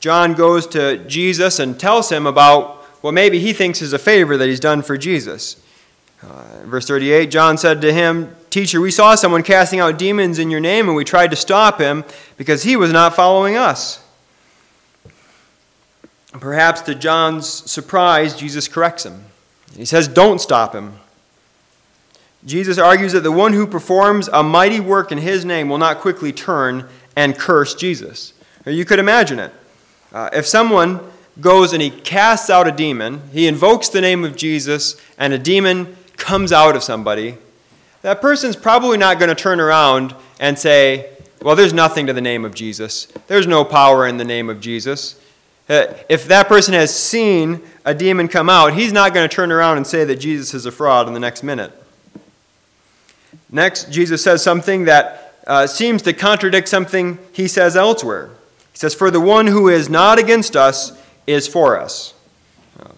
John 0.00 0.34
goes 0.34 0.66
to 0.68 0.98
Jesus 1.06 1.58
and 1.58 1.78
tells 1.78 2.10
him 2.10 2.26
about 2.26 2.76
what 3.02 3.12
maybe 3.12 3.38
he 3.38 3.52
thinks 3.52 3.82
is 3.82 3.92
a 3.92 3.98
favor 3.98 4.36
that 4.36 4.48
he's 4.48 4.60
done 4.60 4.82
for 4.82 4.96
Jesus. 4.96 5.62
Uh, 6.22 6.62
verse 6.64 6.86
38 6.86 7.30
John 7.30 7.58
said 7.58 7.80
to 7.82 7.92
him, 7.92 8.34
Teacher, 8.50 8.80
we 8.80 8.90
saw 8.90 9.14
someone 9.14 9.42
casting 9.42 9.80
out 9.80 9.98
demons 9.98 10.38
in 10.38 10.50
your 10.50 10.60
name, 10.60 10.88
and 10.88 10.96
we 10.96 11.04
tried 11.04 11.30
to 11.30 11.36
stop 11.36 11.78
him 11.78 12.04
because 12.36 12.62
he 12.62 12.74
was 12.74 12.92
not 12.92 13.14
following 13.14 13.56
us. 13.56 14.02
Perhaps 16.32 16.82
to 16.82 16.94
John's 16.94 17.48
surprise, 17.48 18.36
Jesus 18.36 18.68
corrects 18.68 19.04
him. 19.04 19.24
He 19.76 19.84
says, 19.84 20.08
Don't 20.08 20.40
stop 20.40 20.74
him. 20.74 21.00
Jesus 22.44 22.78
argues 22.78 23.12
that 23.12 23.22
the 23.22 23.32
one 23.32 23.52
who 23.52 23.66
performs 23.66 24.28
a 24.28 24.42
mighty 24.42 24.80
work 24.80 25.10
in 25.10 25.18
his 25.18 25.44
name 25.44 25.68
will 25.68 25.78
not 25.78 25.98
quickly 25.98 26.32
turn 26.32 26.88
and 27.16 27.36
curse 27.36 27.74
Jesus. 27.74 28.34
You 28.66 28.84
could 28.84 28.98
imagine 28.98 29.38
it. 29.38 29.52
Uh, 30.12 30.28
if 30.32 30.46
someone 30.46 31.00
goes 31.40 31.72
and 31.72 31.82
he 31.82 31.90
casts 31.90 32.50
out 32.50 32.68
a 32.68 32.72
demon, 32.72 33.22
he 33.32 33.46
invokes 33.46 33.88
the 33.88 34.00
name 34.00 34.24
of 34.24 34.36
Jesus, 34.36 35.00
and 35.18 35.32
a 35.32 35.38
demon 35.38 35.96
comes 36.16 36.52
out 36.52 36.76
of 36.76 36.82
somebody, 36.82 37.36
that 38.02 38.20
person's 38.20 38.56
probably 38.56 38.98
not 38.98 39.18
going 39.18 39.28
to 39.28 39.34
turn 39.34 39.60
around 39.60 40.14
and 40.38 40.58
say, 40.58 41.10
Well, 41.42 41.56
there's 41.56 41.72
nothing 41.72 42.06
to 42.06 42.12
the 42.12 42.20
name 42.20 42.44
of 42.44 42.54
Jesus. 42.54 43.06
There's 43.26 43.46
no 43.46 43.64
power 43.64 44.06
in 44.06 44.16
the 44.16 44.24
name 44.24 44.48
of 44.48 44.60
Jesus. 44.60 45.20
Uh, 45.68 45.94
if 46.08 46.28
that 46.28 46.46
person 46.46 46.74
has 46.74 46.94
seen 46.94 47.60
a 47.84 47.92
demon 47.92 48.28
come 48.28 48.48
out, 48.48 48.74
he's 48.74 48.92
not 48.92 49.12
going 49.12 49.28
to 49.28 49.34
turn 49.34 49.50
around 49.50 49.76
and 49.76 49.86
say 49.86 50.04
that 50.04 50.16
Jesus 50.16 50.54
is 50.54 50.64
a 50.64 50.70
fraud 50.70 51.08
in 51.08 51.14
the 51.14 51.20
next 51.20 51.42
minute. 51.42 51.72
Next, 53.50 53.90
Jesus 53.90 54.22
says 54.22 54.42
something 54.42 54.84
that 54.84 55.25
uh, 55.46 55.66
seems 55.66 56.02
to 56.02 56.12
contradict 56.12 56.68
something 56.68 57.18
he 57.32 57.46
says 57.48 57.76
elsewhere. 57.76 58.30
He 58.72 58.78
says, 58.78 58.94
For 58.94 59.10
the 59.10 59.20
one 59.20 59.46
who 59.46 59.68
is 59.68 59.88
not 59.88 60.18
against 60.18 60.56
us 60.56 61.00
is 61.26 61.46
for 61.48 61.78
us. 61.78 62.14
Uh, 62.80 62.88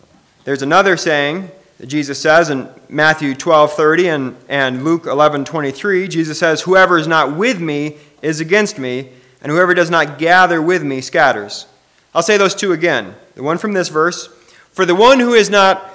there's 0.45 0.63
another 0.63 0.97
saying 0.97 1.51
that 1.79 1.87
Jesus 1.87 2.21
says 2.21 2.51
in 2.51 2.69
Matthew 2.89 3.35
12 3.35 3.73
30 3.73 4.09
and, 4.09 4.37
and 4.49 4.85
Luke 4.85 5.07
11 5.07 5.45
23. 5.45 6.09
Jesus 6.09 6.39
says, 6.39 6.63
Whoever 6.63 6.99
is 6.99 7.07
not 7.07 7.37
with 7.37 7.61
me 7.61 7.97
is 8.23 8.41
against 8.41 8.79
me, 8.79 9.11
and 9.41 9.53
whoever 9.53 9.75
does 9.75 9.91
not 9.91 10.19
gather 10.19 10.61
with 10.61 10.83
me 10.83 11.01
scatters. 11.01 11.67
I'll 12.15 12.23
say 12.23 12.37
those 12.37 12.55
two 12.55 12.73
again. 12.73 13.15
The 13.35 13.43
one 13.43 13.59
from 13.59 13.73
this 13.75 13.89
verse 13.89 14.29
For 14.73 14.85
the 14.85 14.95
one 14.95 15.21
who 15.21 15.35
is 15.35 15.51
not 15.51 15.95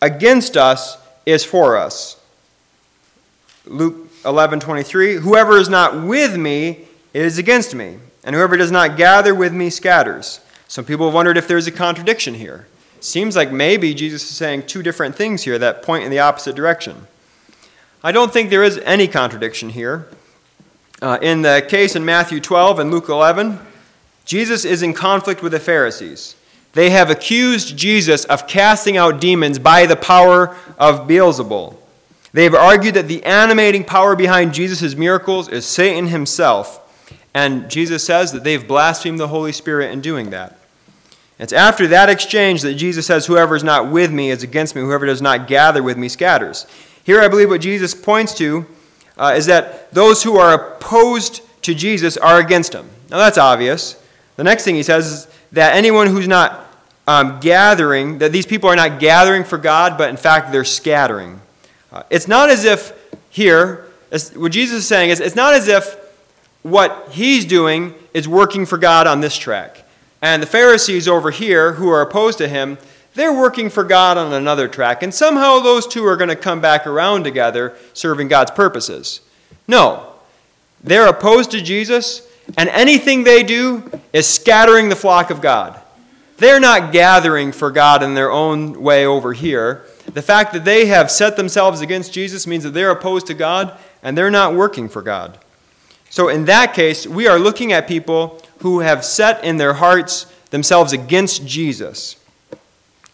against 0.00 0.56
us 0.56 0.96
is 1.24 1.44
for 1.44 1.76
us. 1.76 2.20
Luke 3.64 4.01
11 4.24 4.60
23. 4.60 5.16
Whoever 5.16 5.56
is 5.58 5.68
not 5.68 6.02
with 6.02 6.36
me 6.36 6.86
is 7.12 7.38
against 7.38 7.74
me, 7.74 7.98
and 8.24 8.34
whoever 8.34 8.56
does 8.56 8.70
not 8.70 8.96
gather 8.96 9.34
with 9.34 9.52
me 9.52 9.70
scatters. 9.70 10.40
Some 10.68 10.84
people 10.84 11.06
have 11.06 11.14
wondered 11.14 11.36
if 11.36 11.48
there's 11.48 11.66
a 11.66 11.72
contradiction 11.72 12.34
here. 12.34 12.66
Seems 13.00 13.34
like 13.34 13.50
maybe 13.50 13.94
Jesus 13.94 14.22
is 14.22 14.36
saying 14.36 14.66
two 14.66 14.82
different 14.82 15.16
things 15.16 15.42
here 15.42 15.58
that 15.58 15.82
point 15.82 16.04
in 16.04 16.10
the 16.10 16.20
opposite 16.20 16.54
direction. 16.54 17.08
I 18.02 18.12
don't 18.12 18.32
think 18.32 18.48
there 18.48 18.62
is 18.62 18.78
any 18.78 19.08
contradiction 19.08 19.70
here. 19.70 20.08
Uh, 21.00 21.18
in 21.20 21.42
the 21.42 21.66
case 21.68 21.96
in 21.96 22.04
Matthew 22.04 22.40
12 22.40 22.78
and 22.78 22.90
Luke 22.92 23.08
11, 23.08 23.58
Jesus 24.24 24.64
is 24.64 24.82
in 24.82 24.94
conflict 24.94 25.42
with 25.42 25.52
the 25.52 25.60
Pharisees. 25.60 26.36
They 26.74 26.90
have 26.90 27.10
accused 27.10 27.76
Jesus 27.76 28.24
of 28.26 28.46
casting 28.46 28.96
out 28.96 29.20
demons 29.20 29.58
by 29.58 29.86
the 29.86 29.96
power 29.96 30.56
of 30.78 31.08
Beelzebul. 31.08 31.76
They 32.32 32.44
have 32.44 32.54
argued 32.54 32.94
that 32.94 33.08
the 33.08 33.24
animating 33.24 33.84
power 33.84 34.16
behind 34.16 34.54
Jesus' 34.54 34.94
miracles 34.94 35.48
is 35.48 35.66
Satan 35.66 36.06
himself. 36.06 36.78
And 37.34 37.70
Jesus 37.70 38.04
says 38.04 38.32
that 38.32 38.44
they've 38.44 38.66
blasphemed 38.66 39.20
the 39.20 39.28
Holy 39.28 39.52
Spirit 39.52 39.92
in 39.92 40.00
doing 40.00 40.30
that. 40.30 40.58
It's 41.38 41.52
after 41.52 41.86
that 41.88 42.08
exchange 42.08 42.62
that 42.62 42.74
Jesus 42.74 43.06
says, 43.06 43.26
Whoever 43.26 43.56
is 43.56 43.64
not 43.64 43.90
with 43.90 44.12
me 44.12 44.30
is 44.30 44.42
against 44.42 44.74
me, 44.74 44.82
whoever 44.82 45.06
does 45.06 45.22
not 45.22 45.46
gather 45.46 45.82
with 45.82 45.96
me 45.96 46.08
scatters. 46.08 46.66
Here, 47.04 47.20
I 47.20 47.28
believe 47.28 47.48
what 47.48 47.60
Jesus 47.60 47.94
points 47.94 48.34
to 48.34 48.66
uh, 49.18 49.34
is 49.36 49.46
that 49.46 49.92
those 49.92 50.22
who 50.22 50.36
are 50.38 50.54
opposed 50.54 51.42
to 51.62 51.74
Jesus 51.74 52.16
are 52.16 52.38
against 52.38 52.74
him. 52.74 52.88
Now, 53.10 53.18
that's 53.18 53.38
obvious. 53.38 54.00
The 54.36 54.44
next 54.44 54.64
thing 54.64 54.74
he 54.74 54.82
says 54.82 55.06
is 55.12 55.28
that 55.52 55.74
anyone 55.74 56.06
who's 56.06 56.28
not 56.28 56.66
um, 57.06 57.40
gathering, 57.40 58.18
that 58.18 58.32
these 58.32 58.46
people 58.46 58.70
are 58.70 58.76
not 58.76 59.00
gathering 59.00 59.44
for 59.44 59.58
God, 59.58 59.98
but 59.98 60.10
in 60.10 60.16
fact 60.16 60.52
they're 60.52 60.64
scattering. 60.64 61.40
Uh, 61.92 62.02
it's 62.10 62.26
not 62.26 62.48
as 62.48 62.64
if 62.64 62.92
here, 63.30 63.86
what 64.34 64.52
Jesus 64.52 64.78
is 64.78 64.86
saying 64.86 65.10
is, 65.10 65.20
it's 65.20 65.36
not 65.36 65.54
as 65.54 65.68
if 65.68 65.96
what 66.62 67.08
he's 67.10 67.44
doing 67.44 67.94
is 68.14 68.26
working 68.26 68.64
for 68.66 68.78
God 68.78 69.06
on 69.06 69.20
this 69.20 69.36
track. 69.36 69.84
And 70.22 70.42
the 70.42 70.46
Pharisees 70.46 71.08
over 71.08 71.30
here, 71.30 71.72
who 71.72 71.88
are 71.88 72.00
opposed 72.00 72.38
to 72.38 72.48
him, 72.48 72.78
they're 73.14 73.32
working 73.32 73.68
for 73.68 73.84
God 73.84 74.16
on 74.16 74.32
another 74.32 74.68
track. 74.68 75.02
And 75.02 75.12
somehow 75.12 75.58
those 75.58 75.86
two 75.86 76.06
are 76.06 76.16
going 76.16 76.30
to 76.30 76.36
come 76.36 76.60
back 76.60 76.86
around 76.86 77.24
together, 77.24 77.76
serving 77.92 78.28
God's 78.28 78.52
purposes. 78.52 79.20
No. 79.68 80.06
They're 80.82 81.08
opposed 81.08 81.50
to 81.50 81.60
Jesus, 81.60 82.26
and 82.56 82.68
anything 82.70 83.24
they 83.24 83.42
do 83.42 83.90
is 84.12 84.26
scattering 84.26 84.88
the 84.88 84.96
flock 84.96 85.30
of 85.30 85.40
God. 85.40 85.78
They're 86.38 86.60
not 86.60 86.92
gathering 86.92 87.52
for 87.52 87.70
God 87.70 88.02
in 88.02 88.14
their 88.14 88.30
own 88.30 88.82
way 88.82 89.06
over 89.06 89.32
here. 89.32 89.84
The 90.14 90.22
fact 90.22 90.52
that 90.52 90.64
they 90.64 90.86
have 90.86 91.10
set 91.10 91.36
themselves 91.36 91.80
against 91.80 92.12
Jesus 92.12 92.46
means 92.46 92.64
that 92.64 92.70
they're 92.70 92.90
opposed 92.90 93.26
to 93.28 93.34
God 93.34 93.78
and 94.02 94.16
they're 94.16 94.30
not 94.30 94.54
working 94.54 94.88
for 94.88 95.00
God. 95.00 95.38
So, 96.10 96.28
in 96.28 96.44
that 96.44 96.74
case, 96.74 97.06
we 97.06 97.26
are 97.26 97.38
looking 97.38 97.72
at 97.72 97.88
people 97.88 98.42
who 98.58 98.80
have 98.80 99.04
set 99.04 99.42
in 99.42 99.56
their 99.56 99.74
hearts 99.74 100.26
themselves 100.50 100.92
against 100.92 101.46
Jesus. 101.46 102.16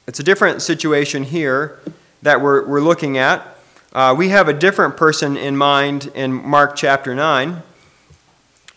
It's 0.09 0.19
a 0.19 0.25
different 0.25 0.63
situation 0.63 1.23
here 1.23 1.81
that 2.23 2.41
we're, 2.41 2.67
we're 2.67 2.81
looking 2.81 3.17
at. 3.17 3.47
Uh, 3.93 4.15
we 4.17 4.31
have 4.31 4.49
a 4.49 4.53
different 4.53 4.97
person 4.97 5.37
in 5.37 5.57
mind 5.57 6.11
in 6.15 6.33
Mark 6.33 6.75
chapter 6.75 7.15
9. 7.15 7.63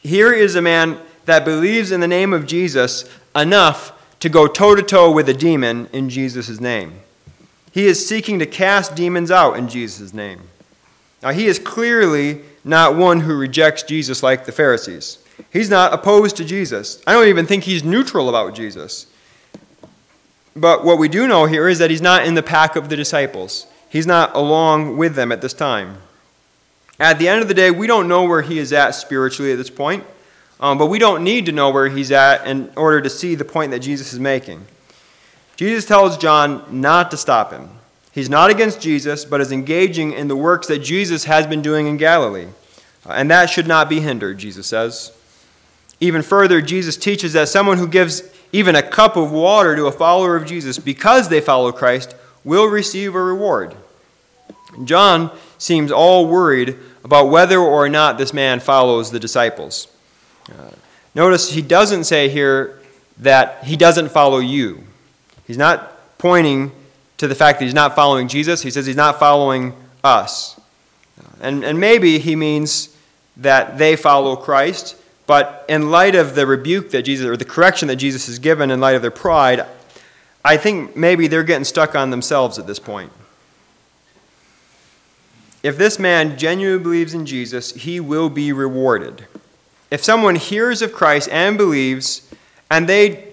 Here 0.03 0.31
is 0.31 0.55
a 0.55 0.61
man 0.61 0.99
that 1.25 1.43
believes 1.43 1.91
in 1.91 1.99
the 1.99 2.07
name 2.07 2.33
of 2.33 2.45
Jesus 2.45 3.09
enough 3.35 3.91
to 4.19 4.29
go 4.29 4.47
toe 4.47 4.75
to 4.75 4.83
toe 4.83 5.11
with 5.11 5.27
a 5.29 5.33
demon 5.33 5.89
in 5.91 6.09
Jesus' 6.09 6.59
name. 6.59 6.99
He 7.71 7.85
is 7.87 8.05
seeking 8.05 8.39
to 8.39 8.45
cast 8.45 8.95
demons 8.95 9.31
out 9.31 9.57
in 9.57 9.69
Jesus' 9.69 10.13
name. 10.13 10.41
Now, 11.23 11.31
he 11.31 11.47
is 11.47 11.59
clearly 11.59 12.41
not 12.63 12.95
one 12.95 13.21
who 13.21 13.35
rejects 13.35 13.83
Jesus 13.83 14.21
like 14.21 14.45
the 14.45 14.51
Pharisees. 14.51 15.19
He's 15.51 15.69
not 15.69 15.93
opposed 15.93 16.37
to 16.37 16.45
Jesus. 16.45 17.01
I 17.07 17.13
don't 17.13 17.27
even 17.27 17.45
think 17.45 17.63
he's 17.63 17.83
neutral 17.83 18.29
about 18.29 18.55
Jesus. 18.55 19.07
But 20.55 20.83
what 20.83 20.97
we 20.97 21.07
do 21.07 21.27
know 21.27 21.45
here 21.45 21.67
is 21.67 21.79
that 21.79 21.89
he's 21.89 22.01
not 22.01 22.25
in 22.25 22.35
the 22.35 22.43
pack 22.43 22.75
of 22.75 22.89
the 22.89 22.95
disciples, 22.95 23.67
he's 23.89 24.07
not 24.07 24.35
along 24.35 24.97
with 24.97 25.15
them 25.15 25.31
at 25.31 25.41
this 25.41 25.53
time. 25.53 25.97
At 26.99 27.17
the 27.17 27.27
end 27.27 27.41
of 27.41 27.47
the 27.47 27.53
day, 27.53 27.71
we 27.71 27.87
don't 27.87 28.07
know 28.07 28.25
where 28.25 28.41
he 28.41 28.59
is 28.59 28.71
at 28.73 28.91
spiritually 28.91 29.51
at 29.51 29.57
this 29.57 29.71
point, 29.71 30.03
um, 30.59 30.77
but 30.77 30.87
we 30.87 30.99
don't 30.99 31.23
need 31.23 31.47
to 31.47 31.51
know 31.51 31.71
where 31.71 31.87
he's 31.89 32.11
at 32.11 32.45
in 32.45 32.71
order 32.75 33.01
to 33.01 33.09
see 33.09 33.33
the 33.33 33.45
point 33.45 33.71
that 33.71 33.79
Jesus 33.79 34.13
is 34.13 34.19
making. 34.19 34.65
Jesus 35.61 35.85
tells 35.85 36.17
John 36.17 36.65
not 36.81 37.11
to 37.11 37.17
stop 37.17 37.51
him. 37.51 37.69
He's 38.11 38.31
not 38.31 38.49
against 38.49 38.81
Jesus, 38.81 39.25
but 39.25 39.41
is 39.41 39.51
engaging 39.51 40.11
in 40.11 40.27
the 40.27 40.35
works 40.35 40.65
that 40.65 40.79
Jesus 40.79 41.25
has 41.25 41.45
been 41.45 41.61
doing 41.61 41.85
in 41.85 41.97
Galilee. 41.97 42.47
Uh, 43.05 43.11
and 43.11 43.29
that 43.29 43.47
should 43.47 43.67
not 43.67 43.87
be 43.87 43.99
hindered, 43.99 44.39
Jesus 44.39 44.65
says. 44.65 45.15
Even 45.99 46.23
further, 46.23 46.63
Jesus 46.63 46.97
teaches 46.97 47.33
that 47.33 47.47
someone 47.47 47.77
who 47.77 47.87
gives 47.87 48.23
even 48.51 48.75
a 48.75 48.81
cup 48.81 49.15
of 49.15 49.31
water 49.31 49.75
to 49.75 49.85
a 49.85 49.91
follower 49.91 50.35
of 50.35 50.47
Jesus 50.47 50.79
because 50.79 51.29
they 51.29 51.39
follow 51.39 51.71
Christ 51.71 52.15
will 52.43 52.65
receive 52.65 53.13
a 53.13 53.21
reward. 53.21 53.75
John 54.83 55.29
seems 55.59 55.91
all 55.91 56.25
worried 56.25 56.75
about 57.03 57.29
whether 57.29 57.59
or 57.59 57.87
not 57.87 58.17
this 58.17 58.33
man 58.33 58.61
follows 58.61 59.11
the 59.11 59.19
disciples. 59.19 59.87
Uh, 60.49 60.71
notice 61.13 61.51
he 61.51 61.61
doesn't 61.61 62.05
say 62.05 62.29
here 62.29 62.79
that 63.19 63.63
he 63.65 63.77
doesn't 63.77 64.09
follow 64.09 64.39
you. 64.39 64.85
He's 65.51 65.57
not 65.57 66.17
pointing 66.17 66.71
to 67.17 67.27
the 67.27 67.35
fact 67.35 67.59
that 67.59 67.65
he's 67.65 67.73
not 67.73 67.93
following 67.93 68.29
Jesus. 68.29 68.61
He 68.61 68.71
says 68.71 68.85
he's 68.85 68.95
not 68.95 69.19
following 69.19 69.73
us. 70.01 70.57
And, 71.41 71.65
and 71.65 71.77
maybe 71.77 72.19
he 72.19 72.37
means 72.37 72.95
that 73.35 73.77
they 73.77 73.97
follow 73.97 74.37
Christ, 74.37 74.95
but 75.27 75.65
in 75.67 75.91
light 75.91 76.15
of 76.15 76.35
the 76.35 76.47
rebuke 76.47 76.91
that 76.91 77.01
Jesus, 77.01 77.25
or 77.25 77.35
the 77.35 77.43
correction 77.43 77.89
that 77.89 77.97
Jesus 77.97 78.27
has 78.27 78.39
given 78.39 78.71
in 78.71 78.79
light 78.79 78.95
of 78.95 79.01
their 79.01 79.11
pride, 79.11 79.65
I 80.45 80.55
think 80.55 80.95
maybe 80.95 81.27
they're 81.27 81.43
getting 81.43 81.65
stuck 81.65 81.95
on 81.95 82.11
themselves 82.11 82.57
at 82.57 82.65
this 82.65 82.79
point. 82.79 83.11
If 85.63 85.77
this 85.77 85.99
man 85.99 86.37
genuinely 86.37 86.81
believes 86.81 87.13
in 87.13 87.25
Jesus, 87.25 87.73
he 87.73 87.99
will 87.99 88.29
be 88.29 88.53
rewarded. 88.53 89.25
If 89.91 90.01
someone 90.01 90.35
hears 90.35 90.81
of 90.81 90.93
Christ 90.93 91.27
and 91.29 91.57
believes, 91.57 92.33
and 92.69 92.87
they 92.87 93.30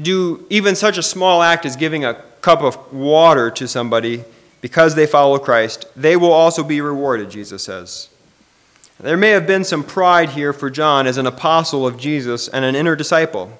do 0.00 0.46
even 0.50 0.74
such 0.74 0.98
a 0.98 1.02
small 1.02 1.42
act 1.42 1.64
as 1.64 1.76
giving 1.76 2.04
a 2.04 2.14
cup 2.40 2.62
of 2.62 2.92
water 2.92 3.50
to 3.50 3.68
somebody 3.68 4.24
because 4.60 4.94
they 4.94 5.06
follow 5.06 5.38
Christ, 5.38 5.86
they 5.94 6.16
will 6.16 6.32
also 6.32 6.64
be 6.64 6.80
rewarded, 6.80 7.30
Jesus 7.30 7.62
says. 7.62 8.08
There 8.98 9.16
may 9.16 9.30
have 9.30 9.46
been 9.46 9.64
some 9.64 9.84
pride 9.84 10.30
here 10.30 10.52
for 10.52 10.70
John 10.70 11.06
as 11.06 11.18
an 11.18 11.26
apostle 11.26 11.86
of 11.86 11.98
Jesus 11.98 12.48
and 12.48 12.64
an 12.64 12.74
inner 12.74 12.96
disciple. 12.96 13.58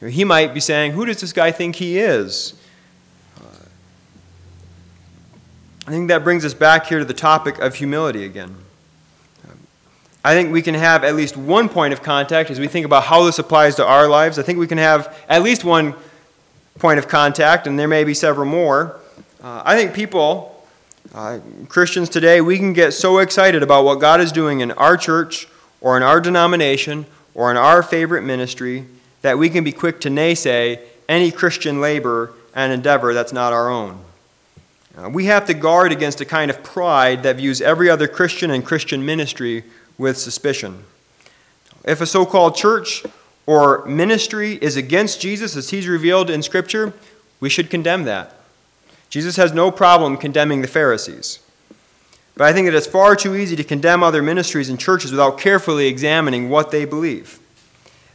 He 0.00 0.24
might 0.24 0.54
be 0.54 0.60
saying, 0.60 0.92
Who 0.92 1.04
does 1.04 1.20
this 1.20 1.32
guy 1.32 1.50
think 1.50 1.76
he 1.76 1.98
is? 1.98 2.54
I 5.86 5.90
think 5.90 6.08
that 6.08 6.22
brings 6.22 6.44
us 6.44 6.54
back 6.54 6.86
here 6.86 6.98
to 6.98 7.04
the 7.04 7.14
topic 7.14 7.58
of 7.58 7.74
humility 7.74 8.24
again. 8.24 8.56
I 10.28 10.34
think 10.34 10.52
we 10.52 10.60
can 10.60 10.74
have 10.74 11.04
at 11.04 11.14
least 11.14 11.38
one 11.38 11.70
point 11.70 11.94
of 11.94 12.02
contact 12.02 12.50
as 12.50 12.60
we 12.60 12.68
think 12.68 12.84
about 12.84 13.04
how 13.04 13.24
this 13.24 13.38
applies 13.38 13.76
to 13.76 13.86
our 13.86 14.06
lives. 14.06 14.38
I 14.38 14.42
think 14.42 14.58
we 14.58 14.66
can 14.66 14.76
have 14.76 15.16
at 15.26 15.42
least 15.42 15.64
one 15.64 15.94
point 16.78 16.98
of 16.98 17.08
contact, 17.08 17.66
and 17.66 17.78
there 17.78 17.88
may 17.88 18.04
be 18.04 18.12
several 18.12 18.44
more. 18.44 19.00
Uh, 19.42 19.62
I 19.64 19.74
think 19.74 19.94
people, 19.94 20.62
uh, 21.14 21.38
Christians 21.70 22.10
today, 22.10 22.42
we 22.42 22.58
can 22.58 22.74
get 22.74 22.92
so 22.92 23.16
excited 23.16 23.62
about 23.62 23.86
what 23.86 24.00
God 24.00 24.20
is 24.20 24.30
doing 24.30 24.60
in 24.60 24.70
our 24.72 24.98
church 24.98 25.48
or 25.80 25.96
in 25.96 26.02
our 26.02 26.20
denomination 26.20 27.06
or 27.32 27.50
in 27.50 27.56
our 27.56 27.82
favorite 27.82 28.20
ministry 28.20 28.84
that 29.22 29.38
we 29.38 29.48
can 29.48 29.64
be 29.64 29.72
quick 29.72 29.98
to 30.02 30.10
naysay 30.10 30.78
any 31.08 31.30
Christian 31.30 31.80
labor 31.80 32.34
and 32.54 32.70
endeavor 32.70 33.14
that's 33.14 33.32
not 33.32 33.54
our 33.54 33.70
own. 33.70 33.98
Uh, 34.94 35.08
we 35.08 35.24
have 35.24 35.46
to 35.46 35.54
guard 35.54 35.90
against 35.90 36.20
a 36.20 36.26
kind 36.26 36.50
of 36.50 36.62
pride 36.62 37.22
that 37.22 37.36
views 37.36 37.62
every 37.62 37.88
other 37.88 38.06
Christian 38.06 38.50
and 38.50 38.62
Christian 38.62 39.06
ministry 39.06 39.64
with 39.98 40.16
suspicion. 40.16 40.84
If 41.84 42.00
a 42.00 42.06
so 42.06 42.24
called 42.24 42.54
church 42.54 43.04
or 43.46 43.84
ministry 43.86 44.58
is 44.62 44.76
against 44.76 45.20
Jesus 45.20 45.56
as 45.56 45.70
he's 45.70 45.88
revealed 45.88 46.30
in 46.30 46.42
Scripture, 46.42 46.94
we 47.40 47.48
should 47.48 47.70
condemn 47.70 48.04
that. 48.04 48.34
Jesus 49.10 49.36
has 49.36 49.52
no 49.52 49.70
problem 49.70 50.16
condemning 50.16 50.60
the 50.60 50.68
Pharisees. 50.68 51.40
But 52.36 52.46
I 52.46 52.52
think 52.52 52.66
that 52.66 52.76
it's 52.76 52.86
far 52.86 53.16
too 53.16 53.34
easy 53.34 53.56
to 53.56 53.64
condemn 53.64 54.02
other 54.02 54.22
ministries 54.22 54.68
and 54.68 54.78
churches 54.78 55.10
without 55.10 55.38
carefully 55.38 55.88
examining 55.88 56.48
what 56.48 56.70
they 56.70 56.84
believe. 56.84 57.40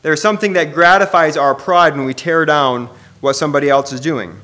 There's 0.01 0.21
something 0.21 0.53
that 0.53 0.73
gratifies 0.73 1.35
our 1.35 1.55
pride 1.55 1.95
when 1.95 2.05
we 2.05 2.13
tear 2.13 2.45
down 2.45 2.89
what 3.21 3.35
somebody 3.35 3.69
else 3.69 3.91
is 3.91 3.99
doing. 3.99 4.39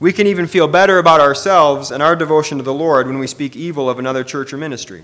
We 0.00 0.12
can 0.12 0.26
even 0.26 0.46
feel 0.46 0.68
better 0.68 0.98
about 0.98 1.20
ourselves 1.20 1.90
and 1.90 2.02
our 2.02 2.14
devotion 2.14 2.58
to 2.58 2.64
the 2.64 2.74
Lord 2.74 3.06
when 3.06 3.18
we 3.18 3.26
speak 3.26 3.56
evil 3.56 3.90
of 3.90 3.98
another 3.98 4.22
church 4.22 4.52
or 4.52 4.56
ministry. 4.56 5.02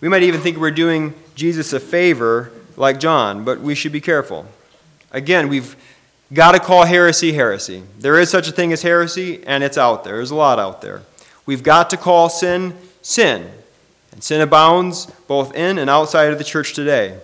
We 0.00 0.08
might 0.08 0.22
even 0.22 0.40
think 0.40 0.58
we're 0.58 0.70
doing 0.70 1.14
Jesus 1.34 1.72
a 1.72 1.80
favor, 1.80 2.52
like 2.76 3.00
John, 3.00 3.44
but 3.44 3.60
we 3.60 3.74
should 3.74 3.92
be 3.92 4.00
careful. 4.00 4.46
Again, 5.10 5.48
we've 5.48 5.76
got 6.32 6.52
to 6.52 6.58
call 6.58 6.84
heresy 6.84 7.32
heresy. 7.32 7.82
There 7.98 8.18
is 8.18 8.30
such 8.30 8.48
a 8.48 8.52
thing 8.52 8.72
as 8.72 8.82
heresy, 8.82 9.42
and 9.46 9.64
it's 9.64 9.78
out 9.78 10.04
there. 10.04 10.16
There's 10.16 10.30
a 10.30 10.34
lot 10.34 10.58
out 10.58 10.82
there. 10.82 11.02
We've 11.46 11.62
got 11.62 11.90
to 11.90 11.96
call 11.96 12.28
sin 12.28 12.76
sin. 13.00 13.50
And 14.12 14.22
sin 14.22 14.40
abounds 14.40 15.06
both 15.28 15.54
in 15.54 15.78
and 15.78 15.88
outside 15.88 16.32
of 16.32 16.38
the 16.38 16.44
church 16.44 16.74
today. 16.74 17.18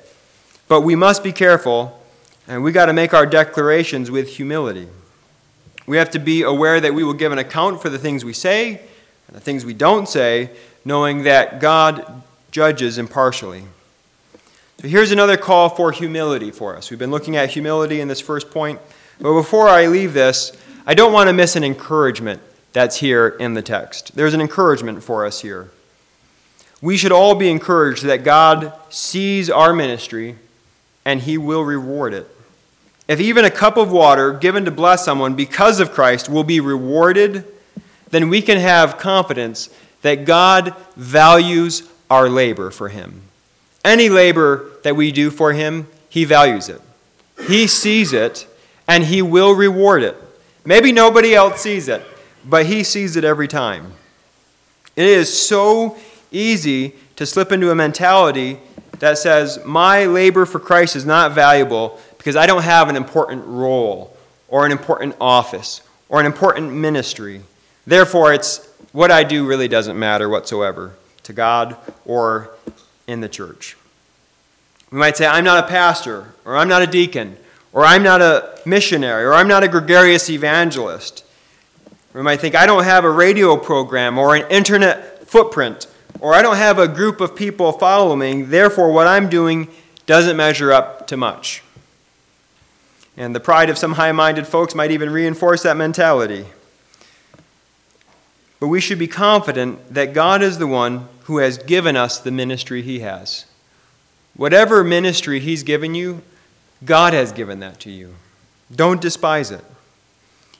But 0.68 0.82
we 0.82 0.94
must 0.94 1.24
be 1.24 1.32
careful, 1.32 2.00
and 2.46 2.62
we 2.62 2.70
got 2.70 2.86
to 2.86 2.92
make 2.92 3.12
our 3.12 3.26
declarations 3.26 4.10
with 4.10 4.36
humility. 4.36 4.88
We 5.86 5.96
have 5.96 6.10
to 6.12 6.18
be 6.18 6.42
aware 6.42 6.80
that 6.80 6.94
we 6.94 7.02
will 7.02 7.14
give 7.14 7.32
an 7.32 7.38
account 7.38 7.82
for 7.82 7.88
the 7.88 7.98
things 7.98 8.24
we 8.24 8.32
say 8.32 8.80
and 9.26 9.36
the 9.36 9.40
things 9.40 9.64
we 9.64 9.74
don't 9.74 10.08
say, 10.08 10.50
knowing 10.84 11.24
that 11.24 11.60
God 11.60 12.22
judges 12.52 12.98
impartially. 12.98 13.64
So 14.80 14.86
here's 14.86 15.10
another 15.10 15.36
call 15.36 15.68
for 15.68 15.90
humility 15.90 16.50
for 16.50 16.76
us. 16.76 16.90
We've 16.90 16.98
been 16.98 17.10
looking 17.10 17.34
at 17.34 17.50
humility 17.50 18.00
in 18.00 18.08
this 18.08 18.20
first 18.20 18.50
point. 18.50 18.78
But 19.20 19.34
before 19.34 19.68
I 19.68 19.86
leave 19.86 20.12
this, 20.12 20.52
I 20.86 20.94
don't 20.94 21.12
want 21.12 21.28
to 21.28 21.32
miss 21.32 21.56
an 21.56 21.64
encouragement 21.64 22.40
that's 22.72 22.98
here 22.98 23.28
in 23.28 23.54
the 23.54 23.62
text. 23.62 24.14
There's 24.14 24.34
an 24.34 24.40
encouragement 24.40 25.02
for 25.02 25.24
us 25.24 25.40
here. 25.40 25.70
We 26.80 26.96
should 26.96 27.12
all 27.12 27.34
be 27.34 27.48
encouraged 27.48 28.04
that 28.04 28.24
God 28.24 28.72
sees 28.90 29.48
our 29.48 29.72
ministry 29.72 30.36
and 31.04 31.20
he 31.20 31.38
will 31.38 31.62
reward 31.62 32.12
it. 32.12 32.28
If 33.08 33.20
even 33.20 33.44
a 33.44 33.50
cup 33.50 33.76
of 33.76 33.92
water 33.92 34.32
given 34.32 34.64
to 34.64 34.70
bless 34.70 35.04
someone 35.04 35.34
because 35.34 35.80
of 35.80 35.92
Christ 35.92 36.28
will 36.28 36.44
be 36.44 36.60
rewarded, 36.60 37.46
then 38.10 38.28
we 38.28 38.42
can 38.42 38.58
have 38.58 38.98
confidence 38.98 39.70
that 40.02 40.24
God 40.24 40.74
values 40.96 41.88
our 42.12 42.28
labor 42.28 42.70
for 42.70 42.90
Him. 42.90 43.22
Any 43.82 44.10
labor 44.10 44.68
that 44.82 44.94
we 44.94 45.10
do 45.12 45.30
for 45.30 45.54
Him, 45.54 45.88
He 46.10 46.26
values 46.26 46.68
it. 46.68 46.82
He 47.48 47.66
sees 47.66 48.12
it, 48.12 48.46
and 48.86 49.02
He 49.04 49.22
will 49.22 49.54
reward 49.54 50.02
it. 50.02 50.14
Maybe 50.62 50.92
nobody 50.92 51.34
else 51.34 51.62
sees 51.62 51.88
it, 51.88 52.02
but 52.44 52.66
He 52.66 52.84
sees 52.84 53.16
it 53.16 53.24
every 53.24 53.48
time. 53.48 53.94
It 54.94 55.06
is 55.06 55.32
so 55.32 55.96
easy 56.30 56.92
to 57.16 57.24
slip 57.24 57.50
into 57.50 57.70
a 57.70 57.74
mentality 57.74 58.58
that 58.98 59.16
says, 59.16 59.58
My 59.64 60.04
labor 60.04 60.44
for 60.44 60.60
Christ 60.60 60.96
is 60.96 61.06
not 61.06 61.32
valuable 61.32 61.98
because 62.18 62.36
I 62.36 62.44
don't 62.44 62.62
have 62.62 62.90
an 62.90 62.96
important 62.96 63.42
role 63.46 64.14
or 64.48 64.66
an 64.66 64.72
important 64.72 65.16
office 65.18 65.80
or 66.10 66.20
an 66.20 66.26
important 66.26 66.74
ministry. 66.74 67.40
Therefore, 67.86 68.34
it's 68.34 68.68
what 68.92 69.10
I 69.10 69.24
do 69.24 69.46
really 69.46 69.66
doesn't 69.66 69.98
matter 69.98 70.28
whatsoever 70.28 70.92
to 71.24 71.32
God 71.32 71.76
or 72.04 72.50
in 73.06 73.20
the 73.20 73.28
church. 73.28 73.76
We 74.90 74.98
might 74.98 75.16
say, 75.16 75.26
I'm 75.26 75.44
not 75.44 75.64
a 75.64 75.68
pastor, 75.68 76.34
or 76.44 76.56
I'm 76.56 76.68
not 76.68 76.82
a 76.82 76.86
deacon, 76.86 77.36
or 77.72 77.84
I'm 77.84 78.02
not 78.02 78.20
a 78.20 78.60
missionary, 78.66 79.24
or 79.24 79.32
I'm 79.32 79.48
not 79.48 79.64
a 79.64 79.68
gregarious 79.68 80.28
evangelist. 80.28 81.24
We 82.12 82.20
might 82.20 82.40
think, 82.40 82.54
I 82.54 82.66
don't 82.66 82.84
have 82.84 83.04
a 83.04 83.10
radio 83.10 83.56
program 83.56 84.18
or 84.18 84.36
an 84.36 84.50
internet 84.50 85.26
footprint, 85.26 85.86
or 86.20 86.34
I 86.34 86.42
don't 86.42 86.56
have 86.56 86.78
a 86.78 86.86
group 86.86 87.22
of 87.22 87.34
people 87.34 87.72
following, 87.72 88.50
therefore, 88.50 88.92
what 88.92 89.06
I'm 89.06 89.30
doing 89.30 89.68
doesn't 90.04 90.36
measure 90.36 90.72
up 90.72 91.06
to 91.06 91.16
much. 91.16 91.62
And 93.16 93.34
the 93.34 93.40
pride 93.40 93.70
of 93.70 93.78
some 93.78 93.94
high 93.94 94.12
minded 94.12 94.46
folks 94.46 94.74
might 94.74 94.90
even 94.90 95.10
reinforce 95.10 95.62
that 95.62 95.76
mentality. 95.76 96.46
But 98.62 98.68
we 98.68 98.80
should 98.80 99.00
be 99.00 99.08
confident 99.08 99.92
that 99.92 100.14
God 100.14 100.40
is 100.40 100.58
the 100.58 100.68
one 100.68 101.08
who 101.24 101.38
has 101.38 101.58
given 101.58 101.96
us 101.96 102.20
the 102.20 102.30
ministry 102.30 102.80
He 102.80 103.00
has. 103.00 103.46
Whatever 104.36 104.84
ministry 104.84 105.40
He's 105.40 105.64
given 105.64 105.96
you, 105.96 106.22
God 106.84 107.12
has 107.12 107.32
given 107.32 107.58
that 107.58 107.80
to 107.80 107.90
you. 107.90 108.14
Don't 108.72 109.00
despise 109.00 109.50
it. 109.50 109.64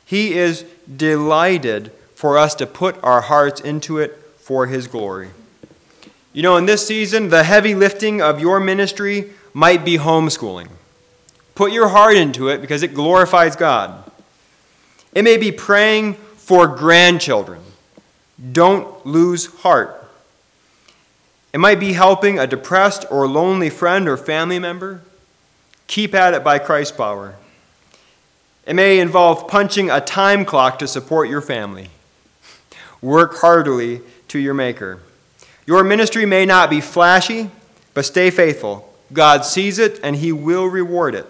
He 0.04 0.34
is 0.34 0.64
delighted 0.96 1.92
for 2.16 2.38
us 2.38 2.56
to 2.56 2.66
put 2.66 3.00
our 3.04 3.20
hearts 3.20 3.60
into 3.60 3.98
it 3.98 4.16
for 4.36 4.66
His 4.66 4.88
glory. 4.88 5.30
You 6.32 6.42
know, 6.42 6.56
in 6.56 6.66
this 6.66 6.84
season, 6.84 7.28
the 7.28 7.44
heavy 7.44 7.76
lifting 7.76 8.20
of 8.20 8.40
your 8.40 8.58
ministry 8.58 9.30
might 9.54 9.84
be 9.84 9.96
homeschooling. 9.96 10.70
Put 11.54 11.70
your 11.70 11.86
heart 11.86 12.16
into 12.16 12.48
it 12.48 12.60
because 12.62 12.82
it 12.82 12.94
glorifies 12.94 13.54
God. 13.54 14.10
It 15.14 15.22
may 15.22 15.36
be 15.36 15.52
praying 15.52 16.14
for 16.14 16.66
grandchildren. 16.66 17.62
Don't 18.50 19.06
lose 19.06 19.46
heart. 19.46 19.98
It 21.52 21.58
might 21.58 21.78
be 21.78 21.92
helping 21.92 22.38
a 22.38 22.46
depressed 22.46 23.04
or 23.10 23.28
lonely 23.28 23.70
friend 23.70 24.08
or 24.08 24.16
family 24.16 24.58
member. 24.58 25.02
Keep 25.86 26.14
at 26.14 26.34
it 26.34 26.42
by 26.42 26.58
Christ's 26.58 26.96
power. 26.96 27.36
It 28.66 28.74
may 28.74 29.00
involve 29.00 29.48
punching 29.48 29.90
a 29.90 30.00
time 30.00 30.44
clock 30.44 30.78
to 30.78 30.88
support 30.88 31.28
your 31.28 31.40
family. 31.40 31.88
Work 33.00 33.36
heartily 33.38 34.00
to 34.28 34.38
your 34.38 34.54
Maker. 34.54 35.00
Your 35.66 35.84
ministry 35.84 36.24
may 36.24 36.46
not 36.46 36.70
be 36.70 36.80
flashy, 36.80 37.50
but 37.94 38.04
stay 38.04 38.30
faithful. 38.30 38.92
God 39.12 39.44
sees 39.44 39.78
it 39.78 40.00
and 40.02 40.16
He 40.16 40.32
will 40.32 40.66
reward 40.66 41.14
it. 41.14 41.26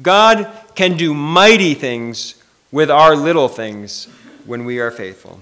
God 0.00 0.50
can 0.74 0.96
do 0.96 1.14
mighty 1.14 1.74
things 1.74 2.34
with 2.72 2.90
our 2.90 3.14
little 3.14 3.48
things 3.48 4.06
when 4.46 4.64
we 4.64 4.80
are 4.80 4.90
faithful. 4.90 5.40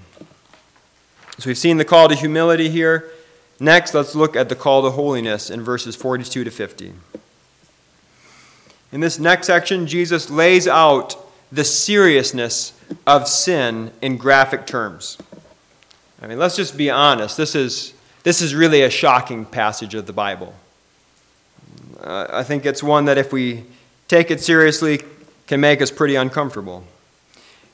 So 1.41 1.49
we've 1.49 1.57
seen 1.57 1.77
the 1.77 1.85
call 1.85 2.07
to 2.07 2.13
humility 2.13 2.69
here. 2.69 3.09
Next, 3.59 3.95
let's 3.95 4.13
look 4.13 4.35
at 4.35 4.47
the 4.47 4.55
call 4.55 4.83
to 4.83 4.91
holiness 4.91 5.49
in 5.49 5.63
verses 5.63 5.95
42 5.95 6.43
to 6.43 6.51
50. 6.51 6.93
In 8.91 8.99
this 8.99 9.17
next 9.17 9.47
section, 9.47 9.87
Jesus 9.87 10.29
lays 10.29 10.67
out 10.67 11.15
the 11.51 11.63
seriousness 11.63 12.73
of 13.07 13.27
sin 13.27 13.89
in 14.03 14.17
graphic 14.17 14.67
terms. 14.67 15.17
I 16.21 16.27
mean, 16.27 16.37
let's 16.37 16.55
just 16.55 16.77
be 16.77 16.91
honest. 16.91 17.37
This 17.37 17.55
is, 17.55 17.95
this 18.21 18.43
is 18.43 18.53
really 18.53 18.83
a 18.83 18.91
shocking 18.91 19.43
passage 19.43 19.95
of 19.95 20.05
the 20.05 20.13
Bible. 20.13 20.53
Uh, 21.99 22.27
I 22.29 22.43
think 22.43 22.67
it's 22.67 22.83
one 22.83 23.05
that, 23.05 23.17
if 23.17 23.33
we 23.33 23.63
take 24.07 24.29
it 24.29 24.41
seriously, 24.41 25.01
can 25.47 25.59
make 25.59 25.81
us 25.81 25.89
pretty 25.89 26.13
uncomfortable. 26.13 26.83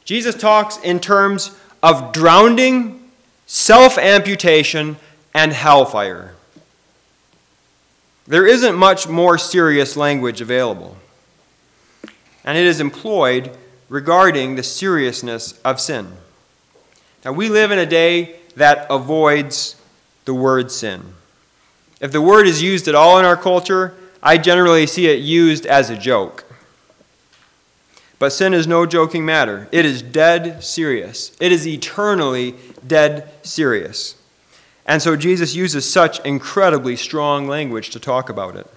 Jesus 0.06 0.36
talks 0.36 0.78
in 0.78 1.02
terms 1.02 1.54
of 1.84 2.14
drowning, 2.14 3.07
self 3.48 3.98
amputation, 3.98 4.98
and 5.34 5.52
hellfire. 5.54 6.36
There 8.28 8.46
isn't 8.46 8.76
much 8.76 9.08
more 9.08 9.38
serious 9.38 9.96
language 9.96 10.42
available 10.42 10.98
and 12.48 12.58
it 12.58 12.66
is 12.66 12.80
employed 12.80 13.52
regarding 13.90 14.56
the 14.56 14.64
seriousness 14.64 15.60
of 15.66 15.82
sin. 15.82 16.08
Now, 17.26 17.34
we 17.34 17.50
live 17.50 17.72
in 17.72 17.78
a 17.78 17.86
day 17.86 18.38
that 18.56 18.88
avoids 18.90 19.76
the 20.24 20.34
word 20.34 20.72
sin. 20.72 21.14
If 22.00 22.14
the 22.14 22.22
word 22.22 22.48
is 22.48 22.64
used 22.64 22.88
at 22.88 22.96
all 22.96 23.20
in 23.20 23.26
our 23.26 23.36
culture, 23.36 23.96
I 24.24 24.38
generally 24.38 24.88
see 24.88 25.08
it 25.08 25.20
used 25.20 25.66
as 25.66 25.90
a 25.90 25.98
joke. 25.98 26.46
But 28.20 28.34
sin 28.34 28.54
is 28.54 28.68
no 28.68 28.86
joking 28.86 29.26
matter. 29.26 29.68
It 29.72 29.86
is 29.86 30.02
dead 30.02 30.64
serious. 30.64 31.36
It 31.40 31.52
is 31.52 31.68
eternally 31.68 32.56
dead 32.86 33.30
serious. 33.44 34.16
And 34.86 35.02
so 35.02 35.16
Jesus 35.16 35.54
uses 35.54 35.90
such 35.90 36.20
incredibly 36.22 36.96
strong 36.96 37.48
language 37.48 37.90
to 37.92 38.00
talk 38.00 38.30
about 38.30 38.56
it. 38.56 38.68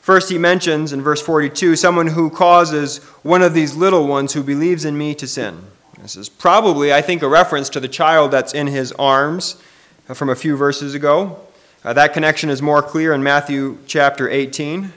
First, 0.00 0.30
he 0.30 0.38
mentions 0.38 0.92
in 0.92 1.02
verse 1.02 1.22
42 1.22 1.76
someone 1.76 2.08
who 2.08 2.30
causes 2.30 2.98
one 3.22 3.42
of 3.42 3.54
these 3.54 3.76
little 3.76 4.06
ones 4.06 4.32
who 4.32 4.42
believes 4.42 4.84
in 4.84 4.98
me 4.98 5.14
to 5.14 5.26
sin. 5.26 5.64
This 6.00 6.16
is 6.16 6.28
probably, 6.28 6.92
I 6.92 7.02
think, 7.02 7.22
a 7.22 7.28
reference 7.28 7.68
to 7.70 7.80
the 7.80 7.88
child 7.88 8.30
that's 8.30 8.54
in 8.54 8.66
his 8.66 8.92
arms 8.92 9.60
from 10.06 10.28
a 10.28 10.34
few 10.34 10.56
verses 10.56 10.94
ago. 10.94 11.38
Uh, 11.84 11.92
that 11.92 12.12
connection 12.12 12.50
is 12.50 12.60
more 12.60 12.82
clear 12.82 13.12
in 13.12 13.22
Matthew 13.22 13.78
chapter 13.86 14.28
18, 14.28 14.92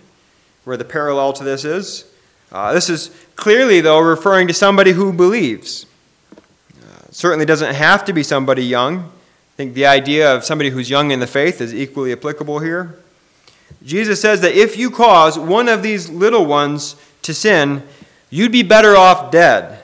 where 0.64 0.78
the 0.78 0.86
parallel 0.86 1.34
to 1.34 1.44
this 1.44 1.66
is. 1.66 2.06
Uh, 2.54 2.72
this 2.72 2.88
is 2.88 3.10
clearly, 3.36 3.82
though, 3.82 4.00
referring 4.00 4.48
to 4.48 4.54
somebody 4.54 4.92
who 4.92 5.12
believes. 5.12 5.88
Uh, 6.32 7.08
certainly 7.10 7.46
doesn't 7.46 7.74
have 7.74 8.06
to 8.06 8.14
be 8.14 8.22
somebody 8.22 8.64
young. 8.64 9.00
I 9.00 9.56
think 9.58 9.74
the 9.74 9.88
idea 9.88 10.34
of 10.34 10.44
somebody 10.44 10.70
who's 10.70 10.88
young 10.88 11.10
in 11.10 11.20
the 11.20 11.26
faith 11.26 11.62
is 11.62 11.74
equally 11.74 12.12
applicable 12.12 12.60
here. 12.60 13.00
Jesus 13.84 14.22
says 14.22 14.42
that 14.42 14.54
if 14.54 14.78
you 14.78 14.92
cause 14.92 15.38
one 15.38 15.68
of 15.68 15.82
these 15.82 16.12
little 16.12 16.46
ones 16.46 16.96
to 17.24 17.34
sin, 17.34 17.82
you'd 18.30 18.52
be 18.52 18.62
better 18.62 18.96
off 18.96 19.32
dead. 19.32 19.82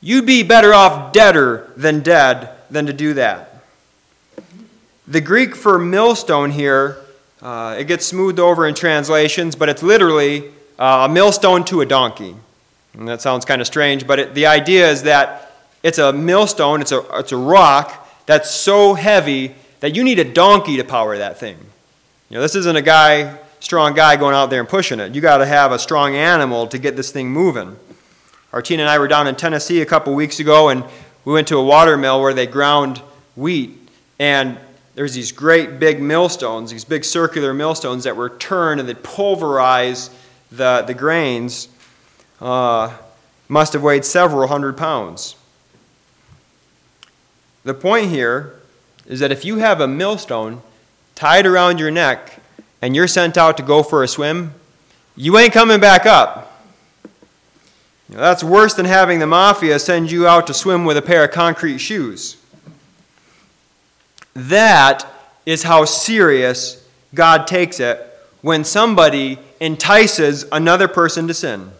You'd 0.00 0.26
be 0.26 0.42
better 0.42 0.74
off 0.74 1.12
deader 1.12 1.72
than 1.76 2.00
dead 2.00 2.50
than 2.70 2.86
to 2.86 2.92
do 2.92 3.14
that. 3.14 3.62
The 5.06 5.20
Greek 5.20 5.54
for 5.54 5.78
millstone 5.78 6.50
here, 6.50 6.98
uh, 7.40 7.76
it 7.78 7.84
gets 7.84 8.04
smoothed 8.04 8.40
over 8.40 8.66
in 8.66 8.74
translations, 8.74 9.54
but 9.54 9.68
it's 9.68 9.82
literally 9.82 10.50
uh, 10.78 11.06
a 11.08 11.12
millstone 11.12 11.64
to 11.66 11.80
a 11.80 11.86
donkey. 11.86 12.34
And 12.94 13.08
that 13.08 13.20
sounds 13.20 13.44
kind 13.44 13.60
of 13.60 13.66
strange, 13.66 14.06
but 14.06 14.18
it, 14.18 14.34
the 14.34 14.46
idea 14.46 14.88
is 14.88 15.02
that 15.02 15.52
it's 15.82 15.98
a 15.98 16.12
millstone, 16.12 16.80
it's 16.80 16.92
a, 16.92 17.04
it's 17.18 17.32
a 17.32 17.36
rock 17.36 18.08
that's 18.26 18.50
so 18.50 18.94
heavy 18.94 19.54
that 19.80 19.94
you 19.94 20.04
need 20.04 20.18
a 20.18 20.24
donkey 20.24 20.76
to 20.76 20.84
power 20.84 21.18
that 21.18 21.38
thing. 21.38 21.58
You 22.30 22.36
know, 22.36 22.40
this 22.40 22.54
isn't 22.54 22.76
a 22.76 22.82
guy, 22.82 23.36
strong 23.60 23.94
guy 23.94 24.16
going 24.16 24.34
out 24.34 24.48
there 24.48 24.60
and 24.60 24.68
pushing 24.68 25.00
it. 25.00 25.14
You 25.14 25.20
got 25.20 25.38
to 25.38 25.46
have 25.46 25.72
a 25.72 25.78
strong 25.78 26.14
animal 26.16 26.66
to 26.68 26.78
get 26.78 26.96
this 26.96 27.10
thing 27.10 27.30
moving. 27.30 27.76
Artina 28.52 28.84
and 28.84 28.90
I 28.90 28.98
were 28.98 29.08
down 29.08 29.26
in 29.26 29.34
Tennessee 29.34 29.82
a 29.82 29.86
couple 29.86 30.14
weeks 30.14 30.38
ago, 30.38 30.68
and 30.68 30.84
we 31.24 31.32
went 31.32 31.48
to 31.48 31.58
a 31.58 31.64
water 31.64 31.96
mill 31.96 32.20
where 32.20 32.32
they 32.32 32.46
ground 32.46 33.02
wheat. 33.36 33.76
And 34.18 34.58
there's 34.94 35.14
these 35.14 35.32
great 35.32 35.78
big 35.78 36.00
millstones, 36.00 36.70
these 36.70 36.84
big 36.84 37.04
circular 37.04 37.52
millstones 37.52 38.04
that 38.04 38.16
were 38.16 38.30
turned 38.30 38.80
and 38.80 38.88
they 38.88 38.94
pulverize 38.94 40.10
the, 40.56 40.84
the 40.86 40.94
grains. 40.94 41.68
Uh, 42.40 42.92
must 43.48 43.72
have 43.72 43.82
weighed 43.82 44.04
several 44.04 44.48
hundred 44.48 44.76
pounds. 44.76 45.36
The 47.64 47.74
point 47.74 48.10
here 48.10 48.60
is 49.06 49.20
that 49.20 49.32
if 49.32 49.44
you 49.44 49.56
have 49.58 49.80
a 49.80 49.88
millstone 49.88 50.62
tied 51.14 51.46
around 51.46 51.78
your 51.78 51.90
neck 51.90 52.40
and 52.82 52.94
you're 52.94 53.06
sent 53.06 53.36
out 53.38 53.56
to 53.56 53.62
go 53.62 53.82
for 53.82 54.02
a 54.02 54.08
swim, 54.08 54.54
you 55.16 55.38
ain't 55.38 55.52
coming 55.52 55.80
back 55.80 56.06
up. 56.06 56.62
Know, 58.08 58.18
that's 58.18 58.44
worse 58.44 58.74
than 58.74 58.86
having 58.86 59.18
the 59.18 59.26
mafia 59.26 59.78
send 59.78 60.10
you 60.10 60.26
out 60.26 60.46
to 60.46 60.54
swim 60.54 60.84
with 60.84 60.96
a 60.96 61.02
pair 61.02 61.24
of 61.24 61.30
concrete 61.30 61.78
shoes. 61.78 62.36
That 64.34 65.06
is 65.46 65.62
how 65.62 65.84
serious 65.84 66.86
God 67.14 67.46
takes 67.46 67.78
it 67.80 68.00
when 68.42 68.64
somebody 68.64 69.38
entices 69.60 70.44
another 70.52 70.88
person 70.88 71.28
to 71.28 71.34
sin, 71.34 71.72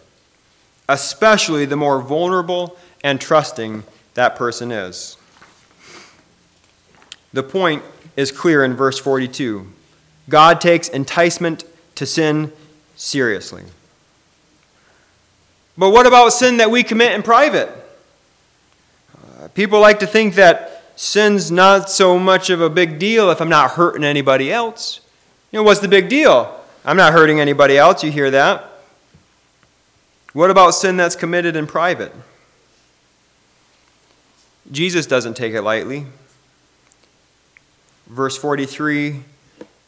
especially 0.88 1.64
the 1.64 1.76
more 1.76 2.00
vulnerable 2.00 2.76
and 3.02 3.20
trusting 3.20 3.84
that 4.14 4.36
person 4.36 4.70
is. 4.70 5.16
The 7.32 7.42
point 7.42 7.82
is 8.16 8.30
clear 8.30 8.64
in 8.64 8.74
verse 8.74 8.98
42. 8.98 9.66
God 10.28 10.60
takes 10.60 10.88
enticement 10.88 11.64
to 11.96 12.06
sin 12.06 12.52
seriously. 12.96 13.64
But 15.76 15.90
what 15.90 16.06
about 16.06 16.32
sin 16.32 16.58
that 16.58 16.70
we 16.70 16.84
commit 16.84 17.12
in 17.12 17.22
private? 17.22 17.68
Uh, 19.16 19.48
people 19.48 19.80
like 19.80 19.98
to 19.98 20.06
think 20.06 20.36
that 20.36 20.84
sin's 20.96 21.50
not 21.50 21.90
so 21.90 22.18
much 22.18 22.50
of 22.50 22.60
a 22.60 22.70
big 22.70 22.98
deal 22.98 23.30
if 23.30 23.40
I'm 23.40 23.48
not 23.48 23.72
hurting 23.72 24.04
anybody 24.04 24.52
else. 24.52 25.00
You 25.50 25.58
know, 25.58 25.62
what's 25.64 25.80
the 25.80 25.88
big 25.88 26.08
deal? 26.08 26.60
I'm 26.84 26.96
not 26.96 27.12
hurting 27.12 27.40
anybody 27.40 27.78
else. 27.78 28.04
You 28.04 28.10
hear 28.10 28.30
that? 28.30 28.70
What 30.32 30.50
about 30.50 30.72
sin 30.72 30.96
that's 30.96 31.16
committed 31.16 31.56
in 31.56 31.66
private? 31.66 32.12
Jesus 34.70 35.06
doesn't 35.06 35.34
take 35.34 35.54
it 35.54 35.62
lightly 35.62 36.06
verse 38.06 38.36
43 38.36 39.22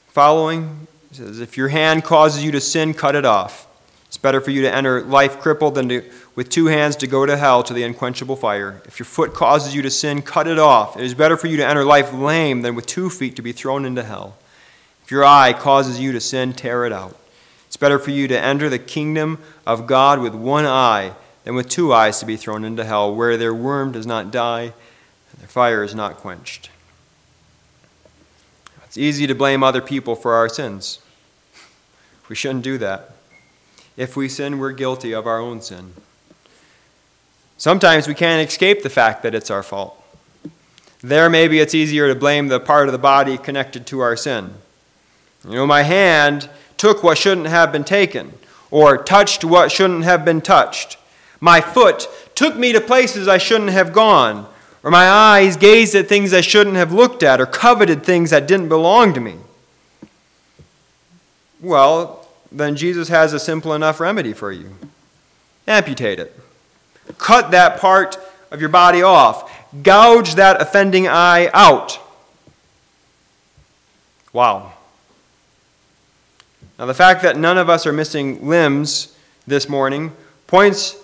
following 0.09 0.87
says, 1.13 1.41
If 1.41 1.57
your 1.57 1.69
hand 1.69 2.05
causes 2.05 2.45
you 2.45 2.51
to 2.53 2.61
sin, 2.61 2.95
cut 2.95 3.15
it 3.15 3.25
off. 3.25 3.67
It's 4.07 4.17
better 4.17 4.41
for 4.41 4.51
you 4.51 4.63
to 4.63 4.75
enter 4.75 5.03
life 5.03 5.41
crippled 5.41 5.75
than 5.75 5.89
to, 5.89 6.11
with 6.35 6.49
two 6.49 6.67
hands 6.67 6.97
to 6.97 7.07
go 7.07 7.27
to 7.27 7.37
hell 7.37 7.63
to 7.63 7.75
the 7.75 7.83
unquenchable 7.83 8.37
fire. 8.37 8.83
If 8.87 8.99
your 8.99 9.07
foot 9.07 9.35
causes 9.35 9.75
you 9.75 9.83
to 9.83 9.91
sin, 9.91 10.23
cut 10.23 10.47
it 10.47 10.59
off. 10.59 10.97
It 10.97 11.05
is 11.05 11.15
better 11.15 11.37
for 11.37 11.49
you 11.49 11.57
to 11.59 11.67
enter 11.67 11.85
life 11.85 12.13
lame 12.13 12.63
than 12.63 12.75
with 12.75 12.87
two 12.87 13.11
feet 13.11 13.37
to 13.37 13.43
be 13.43 13.53
thrown 13.53 13.85
into 13.85 14.03
hell. 14.03 14.37
If 15.07 15.13
your 15.13 15.25
eye 15.25 15.53
causes 15.53 16.01
you 16.01 16.11
to 16.11 16.21
sin, 16.21 16.53
tear 16.53 16.85
it 16.85 16.93
out. 16.93 17.17
It's 17.69 17.77
better 17.77 18.01
for 18.01 18.11
you 18.11 18.27
to 18.27 18.37
enter 18.37 18.69
the 18.69 18.81
kingdom 18.81 19.39
of 19.65 19.87
God 19.87 20.19
with 20.19 20.35
one 20.35 20.67
eye 20.67 21.13
than 21.45 21.55
with 21.55 21.69
two 21.69 21.93
eyes 21.93 22.19
to 22.19 22.27
be 22.27 22.37
thrown 22.37 22.65
into 22.65 22.85
hell, 22.85 23.15
where 23.15 23.37
their 23.37 23.55
worm 23.55 23.93
does 23.93 24.05
not 24.05 24.33
die 24.33 24.63
and 25.31 25.39
their 25.39 25.47
fire 25.47 25.85
is 25.85 25.95
not 25.95 26.17
quenched. 26.17 26.71
It's 28.85 28.99
easy 28.99 29.29
to 29.29 29.35
blame 29.37 29.63
other 29.63 29.81
people 29.81 30.17
for 30.17 30.35
our 30.35 30.49
sins. 30.49 30.99
We 32.29 32.35
shouldn't 32.35 32.65
do 32.65 32.77
that. 32.79 33.13
If 33.97 34.17
we 34.17 34.29
sin, 34.29 34.59
we're 34.59 34.73
guilty 34.73 35.13
of 35.13 35.25
our 35.25 35.39
own 35.39 35.63
sin. 35.63 35.93
Sometimes 37.57 38.09
we 38.09 38.15
can't 38.15 38.49
escape 38.49 38.83
the 38.83 38.91
fact 38.91 39.23
that 39.23 39.37
it's 39.37 39.53
our 39.53 39.63
fault. 39.63 40.03
There, 41.01 41.31
maybe 41.31 41.61
it's 41.61 41.77
easier 41.77 42.09
to 42.09 42.19
blame 42.19 42.49
the 42.49 42.59
part 42.59 42.89
of 42.89 42.93
the 42.93 42.99
body 42.99 43.39
connected 43.39 43.87
to 43.87 44.01
our 44.01 44.17
sin. 44.17 44.55
You 45.49 45.55
know, 45.55 45.67
my 45.67 45.83
hand 45.83 46.49
took 46.77 47.03
what 47.03 47.19
shouldn't 47.19 47.47
have 47.47 47.73
been 47.73 47.85
taken, 47.85 48.33
or 48.71 49.03
touched 49.03 49.45
what 49.45 49.73
shouldn't 49.73 50.05
have 50.05 50.25
been 50.25 50.41
touched. 50.41 50.99
My 51.41 51.61
foot 51.61 52.09
took 52.35 52.57
me 52.57 52.73
to 52.73 52.81
places 52.81 53.29
I 53.29 53.39
shouldn't 53.39 53.71
have 53.71 53.93
gone, 53.93 54.47
or 54.83 54.91
my 54.91 55.09
eyes 55.09 55.57
gazed 55.57 55.95
at 55.95 56.09
things 56.09 56.33
I 56.33 56.41
shouldn't 56.41 56.77
have 56.77 56.93
looked 56.93 57.23
at, 57.23 57.41
or 57.41 57.47
coveted 57.47 58.05
things 58.05 58.31
that 58.31 58.49
didn't 58.49 58.69
belong 58.69 59.15
to 59.15 59.21
me. 59.21 59.37
Well, 61.61 62.27
then 62.53 62.77
Jesus 62.77 63.09
has 63.09 63.33
a 63.33 63.41
simple 63.41 63.73
enough 63.73 64.01
remedy 64.01 64.33
for 64.33 64.53
you 64.53 64.75
amputate 65.67 66.19
it. 66.19 66.39
Cut 67.19 67.51
that 67.51 67.81
part 67.81 68.19
of 68.51 68.61
your 68.61 68.69
body 68.69 69.03
off. 69.03 69.53
Gouge 69.83 70.37
that 70.37 70.61
offending 70.61 71.09
eye 71.09 71.51
out. 71.53 71.99
Wow. 74.33 74.73
Now, 76.79 76.87
the 76.87 76.95
fact 76.95 77.23
that 77.23 77.39
none 77.39 77.57
of 77.57 77.71
us 77.71 77.87
are 77.87 77.93
missing 77.93 78.47
limbs 78.47 79.17
this 79.47 79.69
morning 79.69 80.13
points 80.47 80.97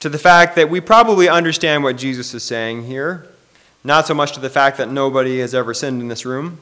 to 0.00 0.08
the 0.08 0.18
fact 0.18 0.56
that 0.56 0.68
we 0.68 0.80
probably 0.80 1.28
understand 1.28 1.84
what 1.84 1.96
Jesus 1.96 2.34
is 2.34 2.42
saying 2.42 2.86
here, 2.86 3.28
not 3.84 4.06
so 4.06 4.14
much 4.14 4.32
to 4.32 4.40
the 4.40 4.50
fact 4.50 4.76
that 4.78 4.90
nobody 4.90 5.38
has 5.38 5.54
ever 5.54 5.72
sinned 5.72 6.00
in 6.00 6.08
this 6.08 6.26
room. 6.26 6.58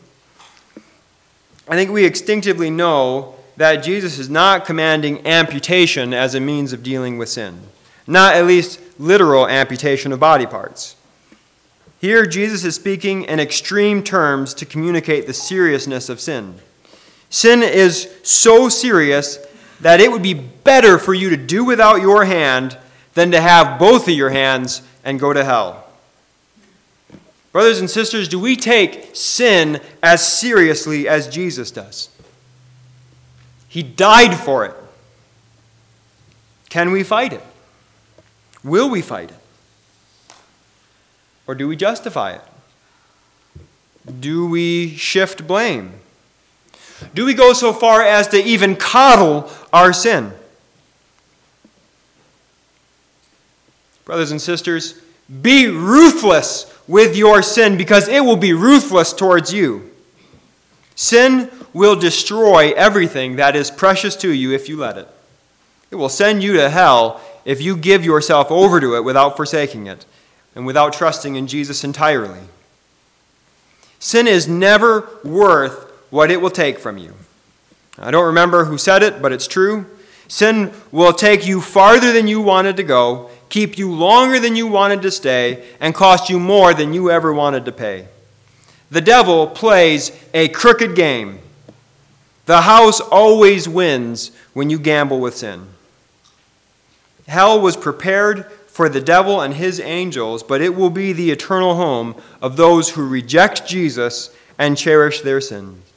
I 1.66 1.76
think 1.76 1.90
we 1.90 2.04
instinctively 2.06 2.70
know 2.70 3.36
that 3.56 3.76
Jesus 3.76 4.18
is 4.18 4.28
not 4.28 4.64
commanding 4.64 5.26
amputation 5.26 6.12
as 6.12 6.34
a 6.34 6.40
means 6.40 6.72
of 6.72 6.82
dealing 6.82 7.18
with 7.18 7.28
sin, 7.28 7.60
not 8.06 8.34
at 8.34 8.46
least 8.46 8.80
literal 8.98 9.48
amputation 9.48 10.12
of 10.12 10.20
body 10.20 10.46
parts. 10.46 10.94
Here, 12.00 12.26
Jesus 12.26 12.64
is 12.64 12.76
speaking 12.76 13.24
in 13.24 13.40
extreme 13.40 14.04
terms 14.04 14.54
to 14.54 14.66
communicate 14.66 15.26
the 15.26 15.34
seriousness 15.34 16.08
of 16.08 16.20
sin. 16.20 16.60
Sin 17.30 17.62
is 17.62 18.08
so 18.22 18.68
serious 18.68 19.38
that 19.80 20.00
it 20.00 20.10
would 20.10 20.22
be 20.22 20.34
better 20.34 20.98
for 20.98 21.14
you 21.14 21.30
to 21.30 21.36
do 21.36 21.64
without 21.64 22.00
your 22.00 22.24
hand 22.24 22.76
than 23.14 23.30
to 23.32 23.40
have 23.40 23.78
both 23.78 24.08
of 24.08 24.14
your 24.14 24.30
hands 24.30 24.82
and 25.04 25.20
go 25.20 25.32
to 25.32 25.44
hell. 25.44 25.84
Brothers 27.52 27.80
and 27.80 27.90
sisters, 27.90 28.28
do 28.28 28.38
we 28.38 28.56
take 28.56 29.10
sin 29.14 29.80
as 30.02 30.26
seriously 30.26 31.08
as 31.08 31.28
Jesus 31.28 31.70
does? 31.70 32.10
He 33.68 33.82
died 33.82 34.34
for 34.36 34.64
it. 34.64 34.74
Can 36.68 36.90
we 36.90 37.02
fight 37.02 37.32
it? 37.32 37.42
Will 38.62 38.90
we 38.90 39.02
fight 39.02 39.30
it? 39.30 40.34
Or 41.46 41.54
do 41.54 41.66
we 41.66 41.76
justify 41.76 42.32
it? 42.32 42.42
Do 44.20 44.46
we 44.46 44.94
shift 44.96 45.46
blame? 45.46 45.94
Do 47.14 47.24
we 47.24 47.34
go 47.34 47.52
so 47.52 47.72
far 47.72 48.02
as 48.02 48.28
to 48.28 48.42
even 48.42 48.76
coddle 48.76 49.50
our 49.72 49.92
sin? 49.92 50.32
Brothers 54.04 54.30
and 54.30 54.40
sisters, 54.40 55.00
be 55.42 55.66
ruthless 55.66 56.74
with 56.86 57.16
your 57.16 57.42
sin 57.42 57.76
because 57.76 58.08
it 58.08 58.24
will 58.24 58.36
be 58.36 58.52
ruthless 58.52 59.12
towards 59.12 59.52
you. 59.52 59.90
Sin 60.94 61.50
will 61.72 61.94
destroy 61.94 62.72
everything 62.72 63.36
that 63.36 63.54
is 63.54 63.70
precious 63.70 64.16
to 64.16 64.32
you 64.32 64.52
if 64.52 64.68
you 64.68 64.76
let 64.78 64.96
it. 64.96 65.08
It 65.90 65.96
will 65.96 66.08
send 66.08 66.42
you 66.42 66.54
to 66.54 66.70
hell 66.70 67.20
if 67.44 67.60
you 67.60 67.76
give 67.76 68.04
yourself 68.04 68.50
over 68.50 68.80
to 68.80 68.96
it 68.96 69.04
without 69.04 69.36
forsaking 69.36 69.86
it 69.86 70.04
and 70.54 70.66
without 70.66 70.92
trusting 70.92 71.36
in 71.36 71.46
Jesus 71.46 71.84
entirely. 71.84 72.40
Sin 73.98 74.26
is 74.26 74.48
never 74.48 75.08
worth 75.22 75.87
what 76.10 76.30
it 76.30 76.40
will 76.40 76.50
take 76.50 76.78
from 76.78 76.98
you. 76.98 77.14
I 77.98 78.10
don't 78.10 78.26
remember 78.26 78.64
who 78.64 78.78
said 78.78 79.02
it, 79.02 79.20
but 79.20 79.32
it's 79.32 79.46
true. 79.46 79.86
Sin 80.28 80.72
will 80.92 81.12
take 81.12 81.46
you 81.46 81.60
farther 81.60 82.12
than 82.12 82.28
you 82.28 82.40
wanted 82.40 82.76
to 82.76 82.82
go, 82.82 83.30
keep 83.48 83.78
you 83.78 83.90
longer 83.90 84.38
than 84.38 84.54
you 84.56 84.66
wanted 84.66 85.02
to 85.02 85.10
stay, 85.10 85.66
and 85.80 85.94
cost 85.94 86.28
you 86.28 86.38
more 86.38 86.74
than 86.74 86.92
you 86.92 87.10
ever 87.10 87.32
wanted 87.32 87.64
to 87.64 87.72
pay. 87.72 88.06
The 88.90 89.00
devil 89.00 89.46
plays 89.46 90.12
a 90.32 90.48
crooked 90.48 90.94
game. 90.94 91.40
The 92.46 92.62
house 92.62 93.00
always 93.00 93.68
wins 93.68 94.30
when 94.54 94.70
you 94.70 94.78
gamble 94.78 95.20
with 95.20 95.36
sin. 95.36 95.66
Hell 97.26 97.60
was 97.60 97.76
prepared 97.76 98.50
for 98.68 98.88
the 98.88 99.00
devil 99.00 99.40
and 99.40 99.54
his 99.54 99.80
angels, 99.80 100.42
but 100.42 100.62
it 100.62 100.74
will 100.74 100.88
be 100.88 101.12
the 101.12 101.30
eternal 101.30 101.74
home 101.74 102.14
of 102.40 102.56
those 102.56 102.90
who 102.90 103.06
reject 103.06 103.66
Jesus 103.66 104.34
and 104.56 104.78
cherish 104.78 105.20
their 105.20 105.40
sins. 105.40 105.87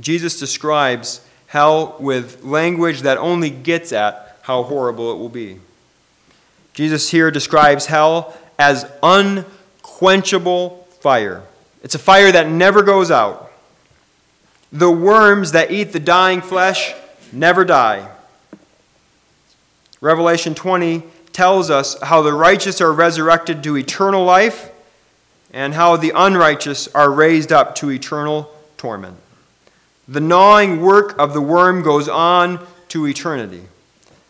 Jesus 0.00 0.38
describes 0.38 1.20
hell 1.46 1.96
with 1.98 2.42
language 2.42 3.02
that 3.02 3.18
only 3.18 3.50
gets 3.50 3.92
at 3.92 4.38
how 4.42 4.62
horrible 4.62 5.12
it 5.12 5.18
will 5.18 5.28
be. 5.28 5.58
Jesus 6.72 7.10
here 7.10 7.30
describes 7.30 7.86
hell 7.86 8.36
as 8.58 8.90
unquenchable 9.02 10.88
fire. 11.00 11.42
It's 11.82 11.94
a 11.94 11.98
fire 11.98 12.32
that 12.32 12.48
never 12.48 12.82
goes 12.82 13.10
out. 13.10 13.50
The 14.72 14.90
worms 14.90 15.52
that 15.52 15.70
eat 15.70 15.92
the 15.92 16.00
dying 16.00 16.40
flesh 16.40 16.94
never 17.32 17.64
die. 17.64 18.08
Revelation 20.00 20.54
20 20.54 21.02
tells 21.32 21.70
us 21.70 22.00
how 22.02 22.22
the 22.22 22.32
righteous 22.32 22.80
are 22.80 22.92
resurrected 22.92 23.62
to 23.64 23.76
eternal 23.76 24.24
life 24.24 24.70
and 25.52 25.74
how 25.74 25.96
the 25.96 26.12
unrighteous 26.14 26.88
are 26.88 27.10
raised 27.10 27.52
up 27.52 27.74
to 27.76 27.90
eternal 27.90 28.50
torment. 28.76 29.16
The 30.12 30.20
gnawing 30.20 30.82
work 30.82 31.18
of 31.18 31.32
the 31.32 31.40
worm 31.40 31.82
goes 31.82 32.06
on 32.06 32.66
to 32.88 33.06
eternity. 33.06 33.62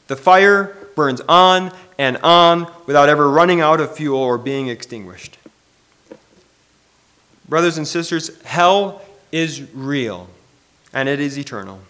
The 0.07 0.15
fire 0.15 0.77
burns 0.95 1.21
on 1.29 1.73
and 1.99 2.19
on 2.19 2.71
without 2.87 3.09
ever 3.09 3.29
running 3.29 3.61
out 3.61 3.81
of 3.81 3.97
fuel 3.97 4.21
or 4.21 4.39
being 4.39 4.69
extinguished. 4.69 5.39
Brothers 7.49 7.79
and 7.79 7.89
sisters, 7.89 8.41
hell 8.43 9.03
is 9.33 9.73
real 9.75 10.29
and 10.93 11.09
it 11.09 11.19
is 11.19 11.37
eternal. 11.37 11.81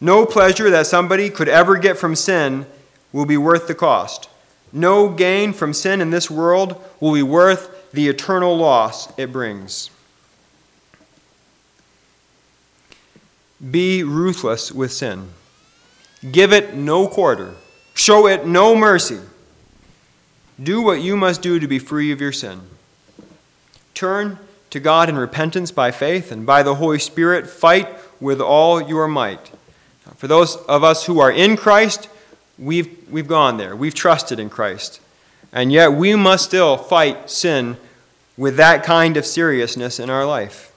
No 0.00 0.26
pleasure 0.26 0.68
that 0.70 0.88
somebody 0.88 1.30
could 1.30 1.48
ever 1.48 1.76
get 1.76 1.96
from 1.96 2.16
sin 2.16 2.66
will 3.12 3.24
be 3.24 3.36
worth 3.36 3.68
the 3.68 3.74
cost. 3.76 4.28
No 4.72 5.10
gain 5.10 5.52
from 5.52 5.74
sin 5.74 6.00
in 6.00 6.10
this 6.10 6.28
world 6.28 6.84
will 6.98 7.14
be 7.14 7.22
worth 7.22 7.92
the 7.92 8.08
eternal 8.08 8.56
loss 8.56 9.16
it 9.16 9.30
brings. 9.30 9.90
Be 13.68 14.02
ruthless 14.02 14.72
with 14.72 14.92
sin. 14.92 15.28
Give 16.30 16.52
it 16.52 16.74
no 16.74 17.08
quarter. 17.08 17.54
Show 17.94 18.26
it 18.26 18.46
no 18.46 18.74
mercy. 18.74 19.20
Do 20.62 20.82
what 20.82 21.00
you 21.00 21.16
must 21.16 21.42
do 21.42 21.58
to 21.58 21.66
be 21.66 21.78
free 21.78 22.12
of 22.12 22.20
your 22.20 22.32
sin. 22.32 22.60
Turn 23.94 24.38
to 24.70 24.80
God 24.80 25.08
in 25.08 25.16
repentance 25.16 25.72
by 25.72 25.90
faith, 25.90 26.30
and 26.30 26.46
by 26.46 26.62
the 26.62 26.76
Holy 26.76 26.98
Spirit, 26.98 27.48
fight 27.48 27.88
with 28.20 28.40
all 28.40 28.80
your 28.80 29.08
might. 29.08 29.50
For 30.16 30.28
those 30.28 30.56
of 30.56 30.84
us 30.84 31.06
who 31.06 31.18
are 31.18 31.30
in 31.30 31.56
Christ, 31.56 32.08
we've, 32.58 32.96
we've 33.10 33.26
gone 33.26 33.56
there. 33.56 33.74
We've 33.74 33.94
trusted 33.94 34.38
in 34.38 34.48
Christ. 34.48 35.00
And 35.52 35.72
yet 35.72 35.92
we 35.92 36.14
must 36.14 36.44
still 36.44 36.76
fight 36.76 37.30
sin 37.30 37.78
with 38.36 38.56
that 38.56 38.84
kind 38.84 39.16
of 39.16 39.26
seriousness 39.26 39.98
in 39.98 40.08
our 40.08 40.24
life. 40.24 40.69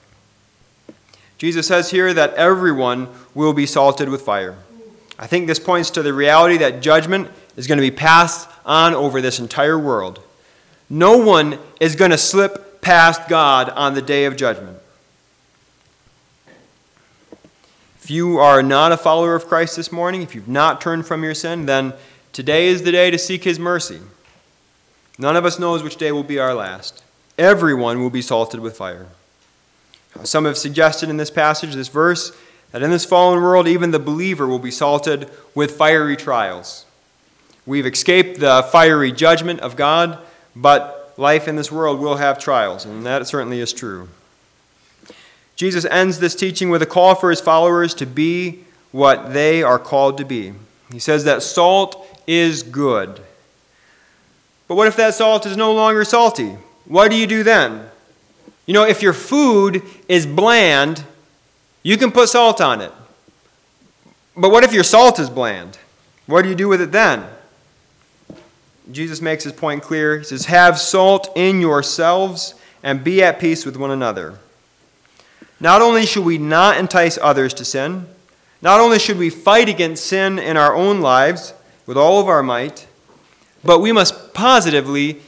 Jesus 1.44 1.68
says 1.68 1.92
here 1.92 2.14
that 2.14 2.34
everyone 2.36 3.10
will 3.36 3.52
be 3.52 3.66
salted 3.66 4.08
with 4.08 4.22
fire. 4.22 4.56
I 5.20 5.28
think 5.28 5.46
this 5.46 5.60
points 5.60 5.90
to 5.90 6.02
the 6.02 6.14
reality 6.14 6.56
that 6.60 6.82
judgment 6.82 7.30
is 7.58 7.68
going 7.68 7.80
to 7.80 7.82
be 7.82 7.92
passed 7.92 8.48
on 8.66 8.94
over 8.94 9.20
this 9.20 9.40
entire 9.40 9.78
world. 9.78 10.24
No 10.90 11.18
one 11.18 11.60
is 11.82 11.98
going 11.98 12.12
to 12.12 12.18
slip 12.18 12.80
past 12.80 13.28
God 13.28 13.68
on 13.72 13.94
the 13.94 14.02
day 14.02 14.24
of 14.24 14.38
judgment. 14.38 14.78
If 18.02 18.10
you 18.10 18.38
are 18.38 18.64
not 18.64 18.94
a 18.94 18.98
follower 18.98 19.36
of 19.36 19.46
Christ 19.46 19.76
this 19.76 19.92
morning, 19.92 20.22
if 20.22 20.34
you've 20.34 20.48
not 20.48 20.80
turned 20.80 21.06
from 21.06 21.26
your 21.26 21.36
sin, 21.36 21.66
then 21.66 21.92
today 22.32 22.68
is 22.68 22.84
the 22.84 22.92
day 22.94 23.12
to 23.12 23.18
seek 23.18 23.44
his 23.44 23.60
mercy. 23.60 24.00
None 25.20 25.36
of 25.36 25.44
us 25.44 25.60
knows 25.60 25.84
which 25.84 25.98
day 25.98 26.14
will 26.14 26.24
be 26.24 26.40
our 26.40 26.54
last. 26.54 27.04
Everyone 27.38 28.00
will 28.00 28.10
be 28.10 28.22
salted 28.22 28.62
with 28.62 28.78
fire. 28.78 29.08
Some 30.24 30.46
have 30.46 30.58
suggested 30.58 31.10
in 31.10 31.18
this 31.18 31.32
passage, 31.32 31.74
this 31.74 31.88
verse, 31.88 32.32
that 32.72 32.84
in 32.84 32.92
this 32.92 33.06
fallen 33.06 33.42
world, 33.42 33.68
even 33.68 33.92
the 33.92 34.00
believer 34.00 34.48
will 34.48 34.60
be 34.60 34.72
salted 34.72 35.30
with 35.54 35.72
fiery 35.72 36.16
trials. 36.16 36.86
We've 37.66 37.86
escaped 37.86 38.40
the 38.40 38.68
fiery 38.72 39.12
judgment 39.12 39.62
of 39.62 39.76
God, 39.76 40.20
but 40.56 41.14
life 41.18 41.48
in 41.48 41.56
this 41.56 41.72
world 41.72 42.00
will 42.00 42.18
have 42.18 42.40
trials, 42.40 42.86
and 42.86 43.06
that 43.06 43.28
certainly 43.28 43.60
is 43.60 43.74
true. 43.74 44.10
Jesus 45.56 45.86
ends 45.86 46.20
this 46.20 46.36
teaching 46.36 46.70
with 46.70 46.82
a 46.82 46.88
call 46.88 47.16
for 47.16 47.30
his 47.30 47.42
followers 47.42 47.94
to 47.96 48.06
be 48.06 48.64
what 48.92 49.34
they 49.34 49.64
are 49.64 49.80
called 49.80 50.18
to 50.18 50.26
be. 50.26 50.54
He 50.92 51.00
says 51.00 51.24
that 51.24 51.44
salt 51.44 52.08
is 52.28 52.64
good. 52.64 53.22
But 54.68 54.76
what 54.76 54.88
if 54.88 54.96
that 54.96 55.14
salt 55.14 55.46
is 55.46 55.58
no 55.58 55.74
longer 55.74 56.04
salty? 56.04 56.58
What 56.86 57.12
do 57.12 57.18
you 57.18 57.28
do 57.28 57.44
then? 57.44 57.90
You 58.66 58.74
know, 58.74 58.86
if 58.86 59.02
your 59.02 59.14
food 59.14 59.84
is 60.08 60.26
bland, 60.26 61.04
you 61.82 61.98
can 61.98 62.12
put 62.12 62.30
salt 62.30 62.62
on 62.62 62.82
it. 62.82 62.92
But 64.36 64.52
what 64.52 64.64
if 64.64 64.74
your 64.74 64.84
salt 64.84 65.20
is 65.20 65.30
bland? 65.30 65.78
What 66.26 66.44
do 66.44 66.50
you 66.50 66.56
do 66.56 66.68
with 66.68 66.82
it 66.82 66.92
then? 66.92 67.26
Jesus 68.92 69.22
makes 69.22 69.44
his 69.44 69.54
point 69.54 69.84
clear. 69.84 70.18
He 70.20 70.24
says, 70.24 70.46
Have 70.46 70.80
salt 70.80 71.30
in 71.36 71.62
yourselves 71.62 72.56
and 72.82 73.04
be 73.04 73.24
at 73.24 73.40
peace 73.40 73.66
with 73.66 73.78
one 73.78 73.92
another. 73.92 74.40
Not 75.60 75.82
only 75.82 76.06
should 76.06 76.26
we 76.26 76.38
not 76.38 76.78
entice 76.78 77.18
others 77.22 77.54
to 77.56 77.66
sin, 77.66 78.08
not 78.62 78.80
only 78.80 79.00
should 79.00 79.18
we 79.18 79.30
fight 79.30 79.70
against 79.70 80.06
sin 80.06 80.40
in 80.40 80.58
our 80.58 80.76
own 80.76 81.02
lives 81.02 81.54
with 81.86 81.98
all 81.98 82.20
of 82.20 82.28
our 82.28 82.44
might, 82.44 82.88
but 83.64 83.80
we 83.80 83.92
must 83.92 84.34
positively 84.34 85.22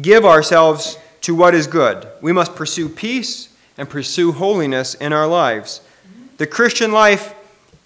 give 0.00 0.24
ourselves 0.24 0.98
to 1.26 1.34
what 1.34 1.56
is 1.56 1.66
good. 1.66 2.06
We 2.20 2.30
must 2.30 2.54
pursue 2.54 2.88
peace 2.88 3.48
and 3.76 3.90
pursue 3.90 4.30
holiness 4.30 4.94
in 4.94 5.12
our 5.12 5.26
lives. 5.26 5.80
The 6.36 6.46
Christian 6.46 6.92
life 6.92 7.34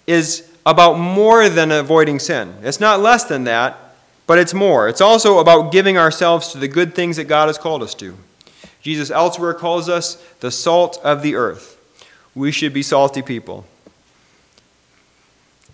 is 0.05 0.47
about 0.63 0.99
more 0.99 1.49
than 1.49 1.71
avoiding 1.71 2.19
sin. 2.19 2.53
It's 2.61 2.79
not 2.79 2.99
less 2.99 3.23
than 3.23 3.45
that, 3.45 3.95
but 4.27 4.37
it's 4.37 4.53
more. 4.53 4.87
It's 4.87 5.01
also 5.01 5.39
about 5.39 5.71
giving 5.71 5.97
ourselves 5.97 6.49
to 6.49 6.59
the 6.59 6.67
good 6.67 6.93
things 6.93 7.17
that 7.17 7.23
God 7.23 7.47
has 7.47 7.57
called 7.57 7.81
us 7.81 7.95
to. 7.95 8.15
Jesus 8.79 9.09
elsewhere 9.09 9.55
calls 9.55 9.89
us 9.89 10.23
the 10.41 10.51
salt 10.51 10.99
of 11.03 11.23
the 11.23 11.33
earth. 11.33 11.81
We 12.35 12.51
should 12.51 12.75
be 12.75 12.83
salty 12.83 13.23
people. 13.23 13.65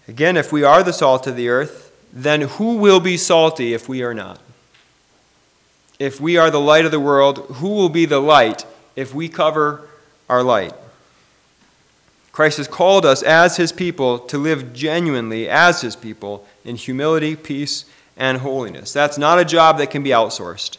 Again, 0.08 0.38
if 0.38 0.54
we 0.54 0.64
are 0.64 0.84
the 0.84 0.94
salt 0.94 1.28
of 1.28 1.36
the 1.36 1.50
earth, 1.50 1.92
then 2.14 2.44
who 2.44 2.78
will 2.78 3.02
be 3.02 3.18
salty 3.18 3.74
if 3.74 3.90
we 3.90 4.04
are 4.04 4.14
not? 4.14 4.40
If 6.00 6.22
we 6.22 6.38
are 6.38 6.52
the 6.52 6.60
light 6.60 6.86
of 6.86 6.92
the 6.92 7.00
world, 7.00 7.40
who 7.56 7.70
will 7.70 7.90
be 7.90 8.06
the 8.06 8.20
light 8.20 8.66
if 8.96 9.14
we 9.14 9.30
cover 9.30 9.88
our 10.30 10.44
light? 10.44 10.74
Christ 12.32 12.58
has 12.58 12.68
called 12.68 13.04
us 13.04 13.24
as 13.24 13.58
his 13.58 13.72
people 13.72 14.20
to 14.20 14.38
live 14.38 14.72
genuinely 14.72 15.50
as 15.50 15.82
his 15.82 15.96
people 15.96 16.46
in 16.64 16.76
humility, 16.76 17.36
peace, 17.36 17.86
and 18.16 18.40
holiness. 18.40 18.94
That's 18.94 19.18
not 19.18 19.40
a 19.40 19.46
job 19.46 19.80
that 19.80 19.90
can 19.90 20.04
be 20.04 20.12
outsourced. 20.12 20.78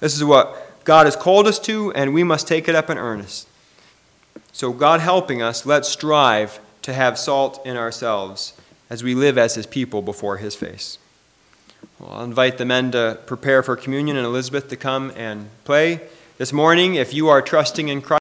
This 0.00 0.16
is 0.16 0.24
what 0.24 0.82
God 0.84 1.06
has 1.06 1.14
called 1.14 1.46
us 1.46 1.58
to, 1.60 1.92
and 1.92 2.14
we 2.14 2.24
must 2.24 2.48
take 2.48 2.68
it 2.68 2.74
up 2.74 2.88
in 2.88 2.96
earnest. 2.96 3.48
So, 4.52 4.72
God 4.72 5.00
helping 5.00 5.42
us, 5.42 5.66
let's 5.66 5.88
strive 5.88 6.60
to 6.82 6.92
have 6.92 7.18
salt 7.18 7.60
in 7.66 7.76
ourselves 7.76 8.54
as 8.88 9.02
we 9.02 9.14
live 9.14 9.36
as 9.36 9.56
his 9.56 9.66
people 9.66 10.00
before 10.00 10.36
his 10.36 10.54
face. 10.54 10.98
Well, 12.00 12.10
I'll 12.10 12.24
invite 12.24 12.58
the 12.58 12.64
men 12.64 12.90
to 12.90 13.20
prepare 13.24 13.62
for 13.62 13.76
communion 13.76 14.16
and 14.16 14.26
Elizabeth 14.26 14.68
to 14.70 14.76
come 14.76 15.12
and 15.14 15.48
play. 15.62 16.00
This 16.38 16.52
morning, 16.52 16.96
if 16.96 17.14
you 17.14 17.28
are 17.28 17.40
trusting 17.40 17.88
in 17.88 18.02
Christ, 18.02 18.12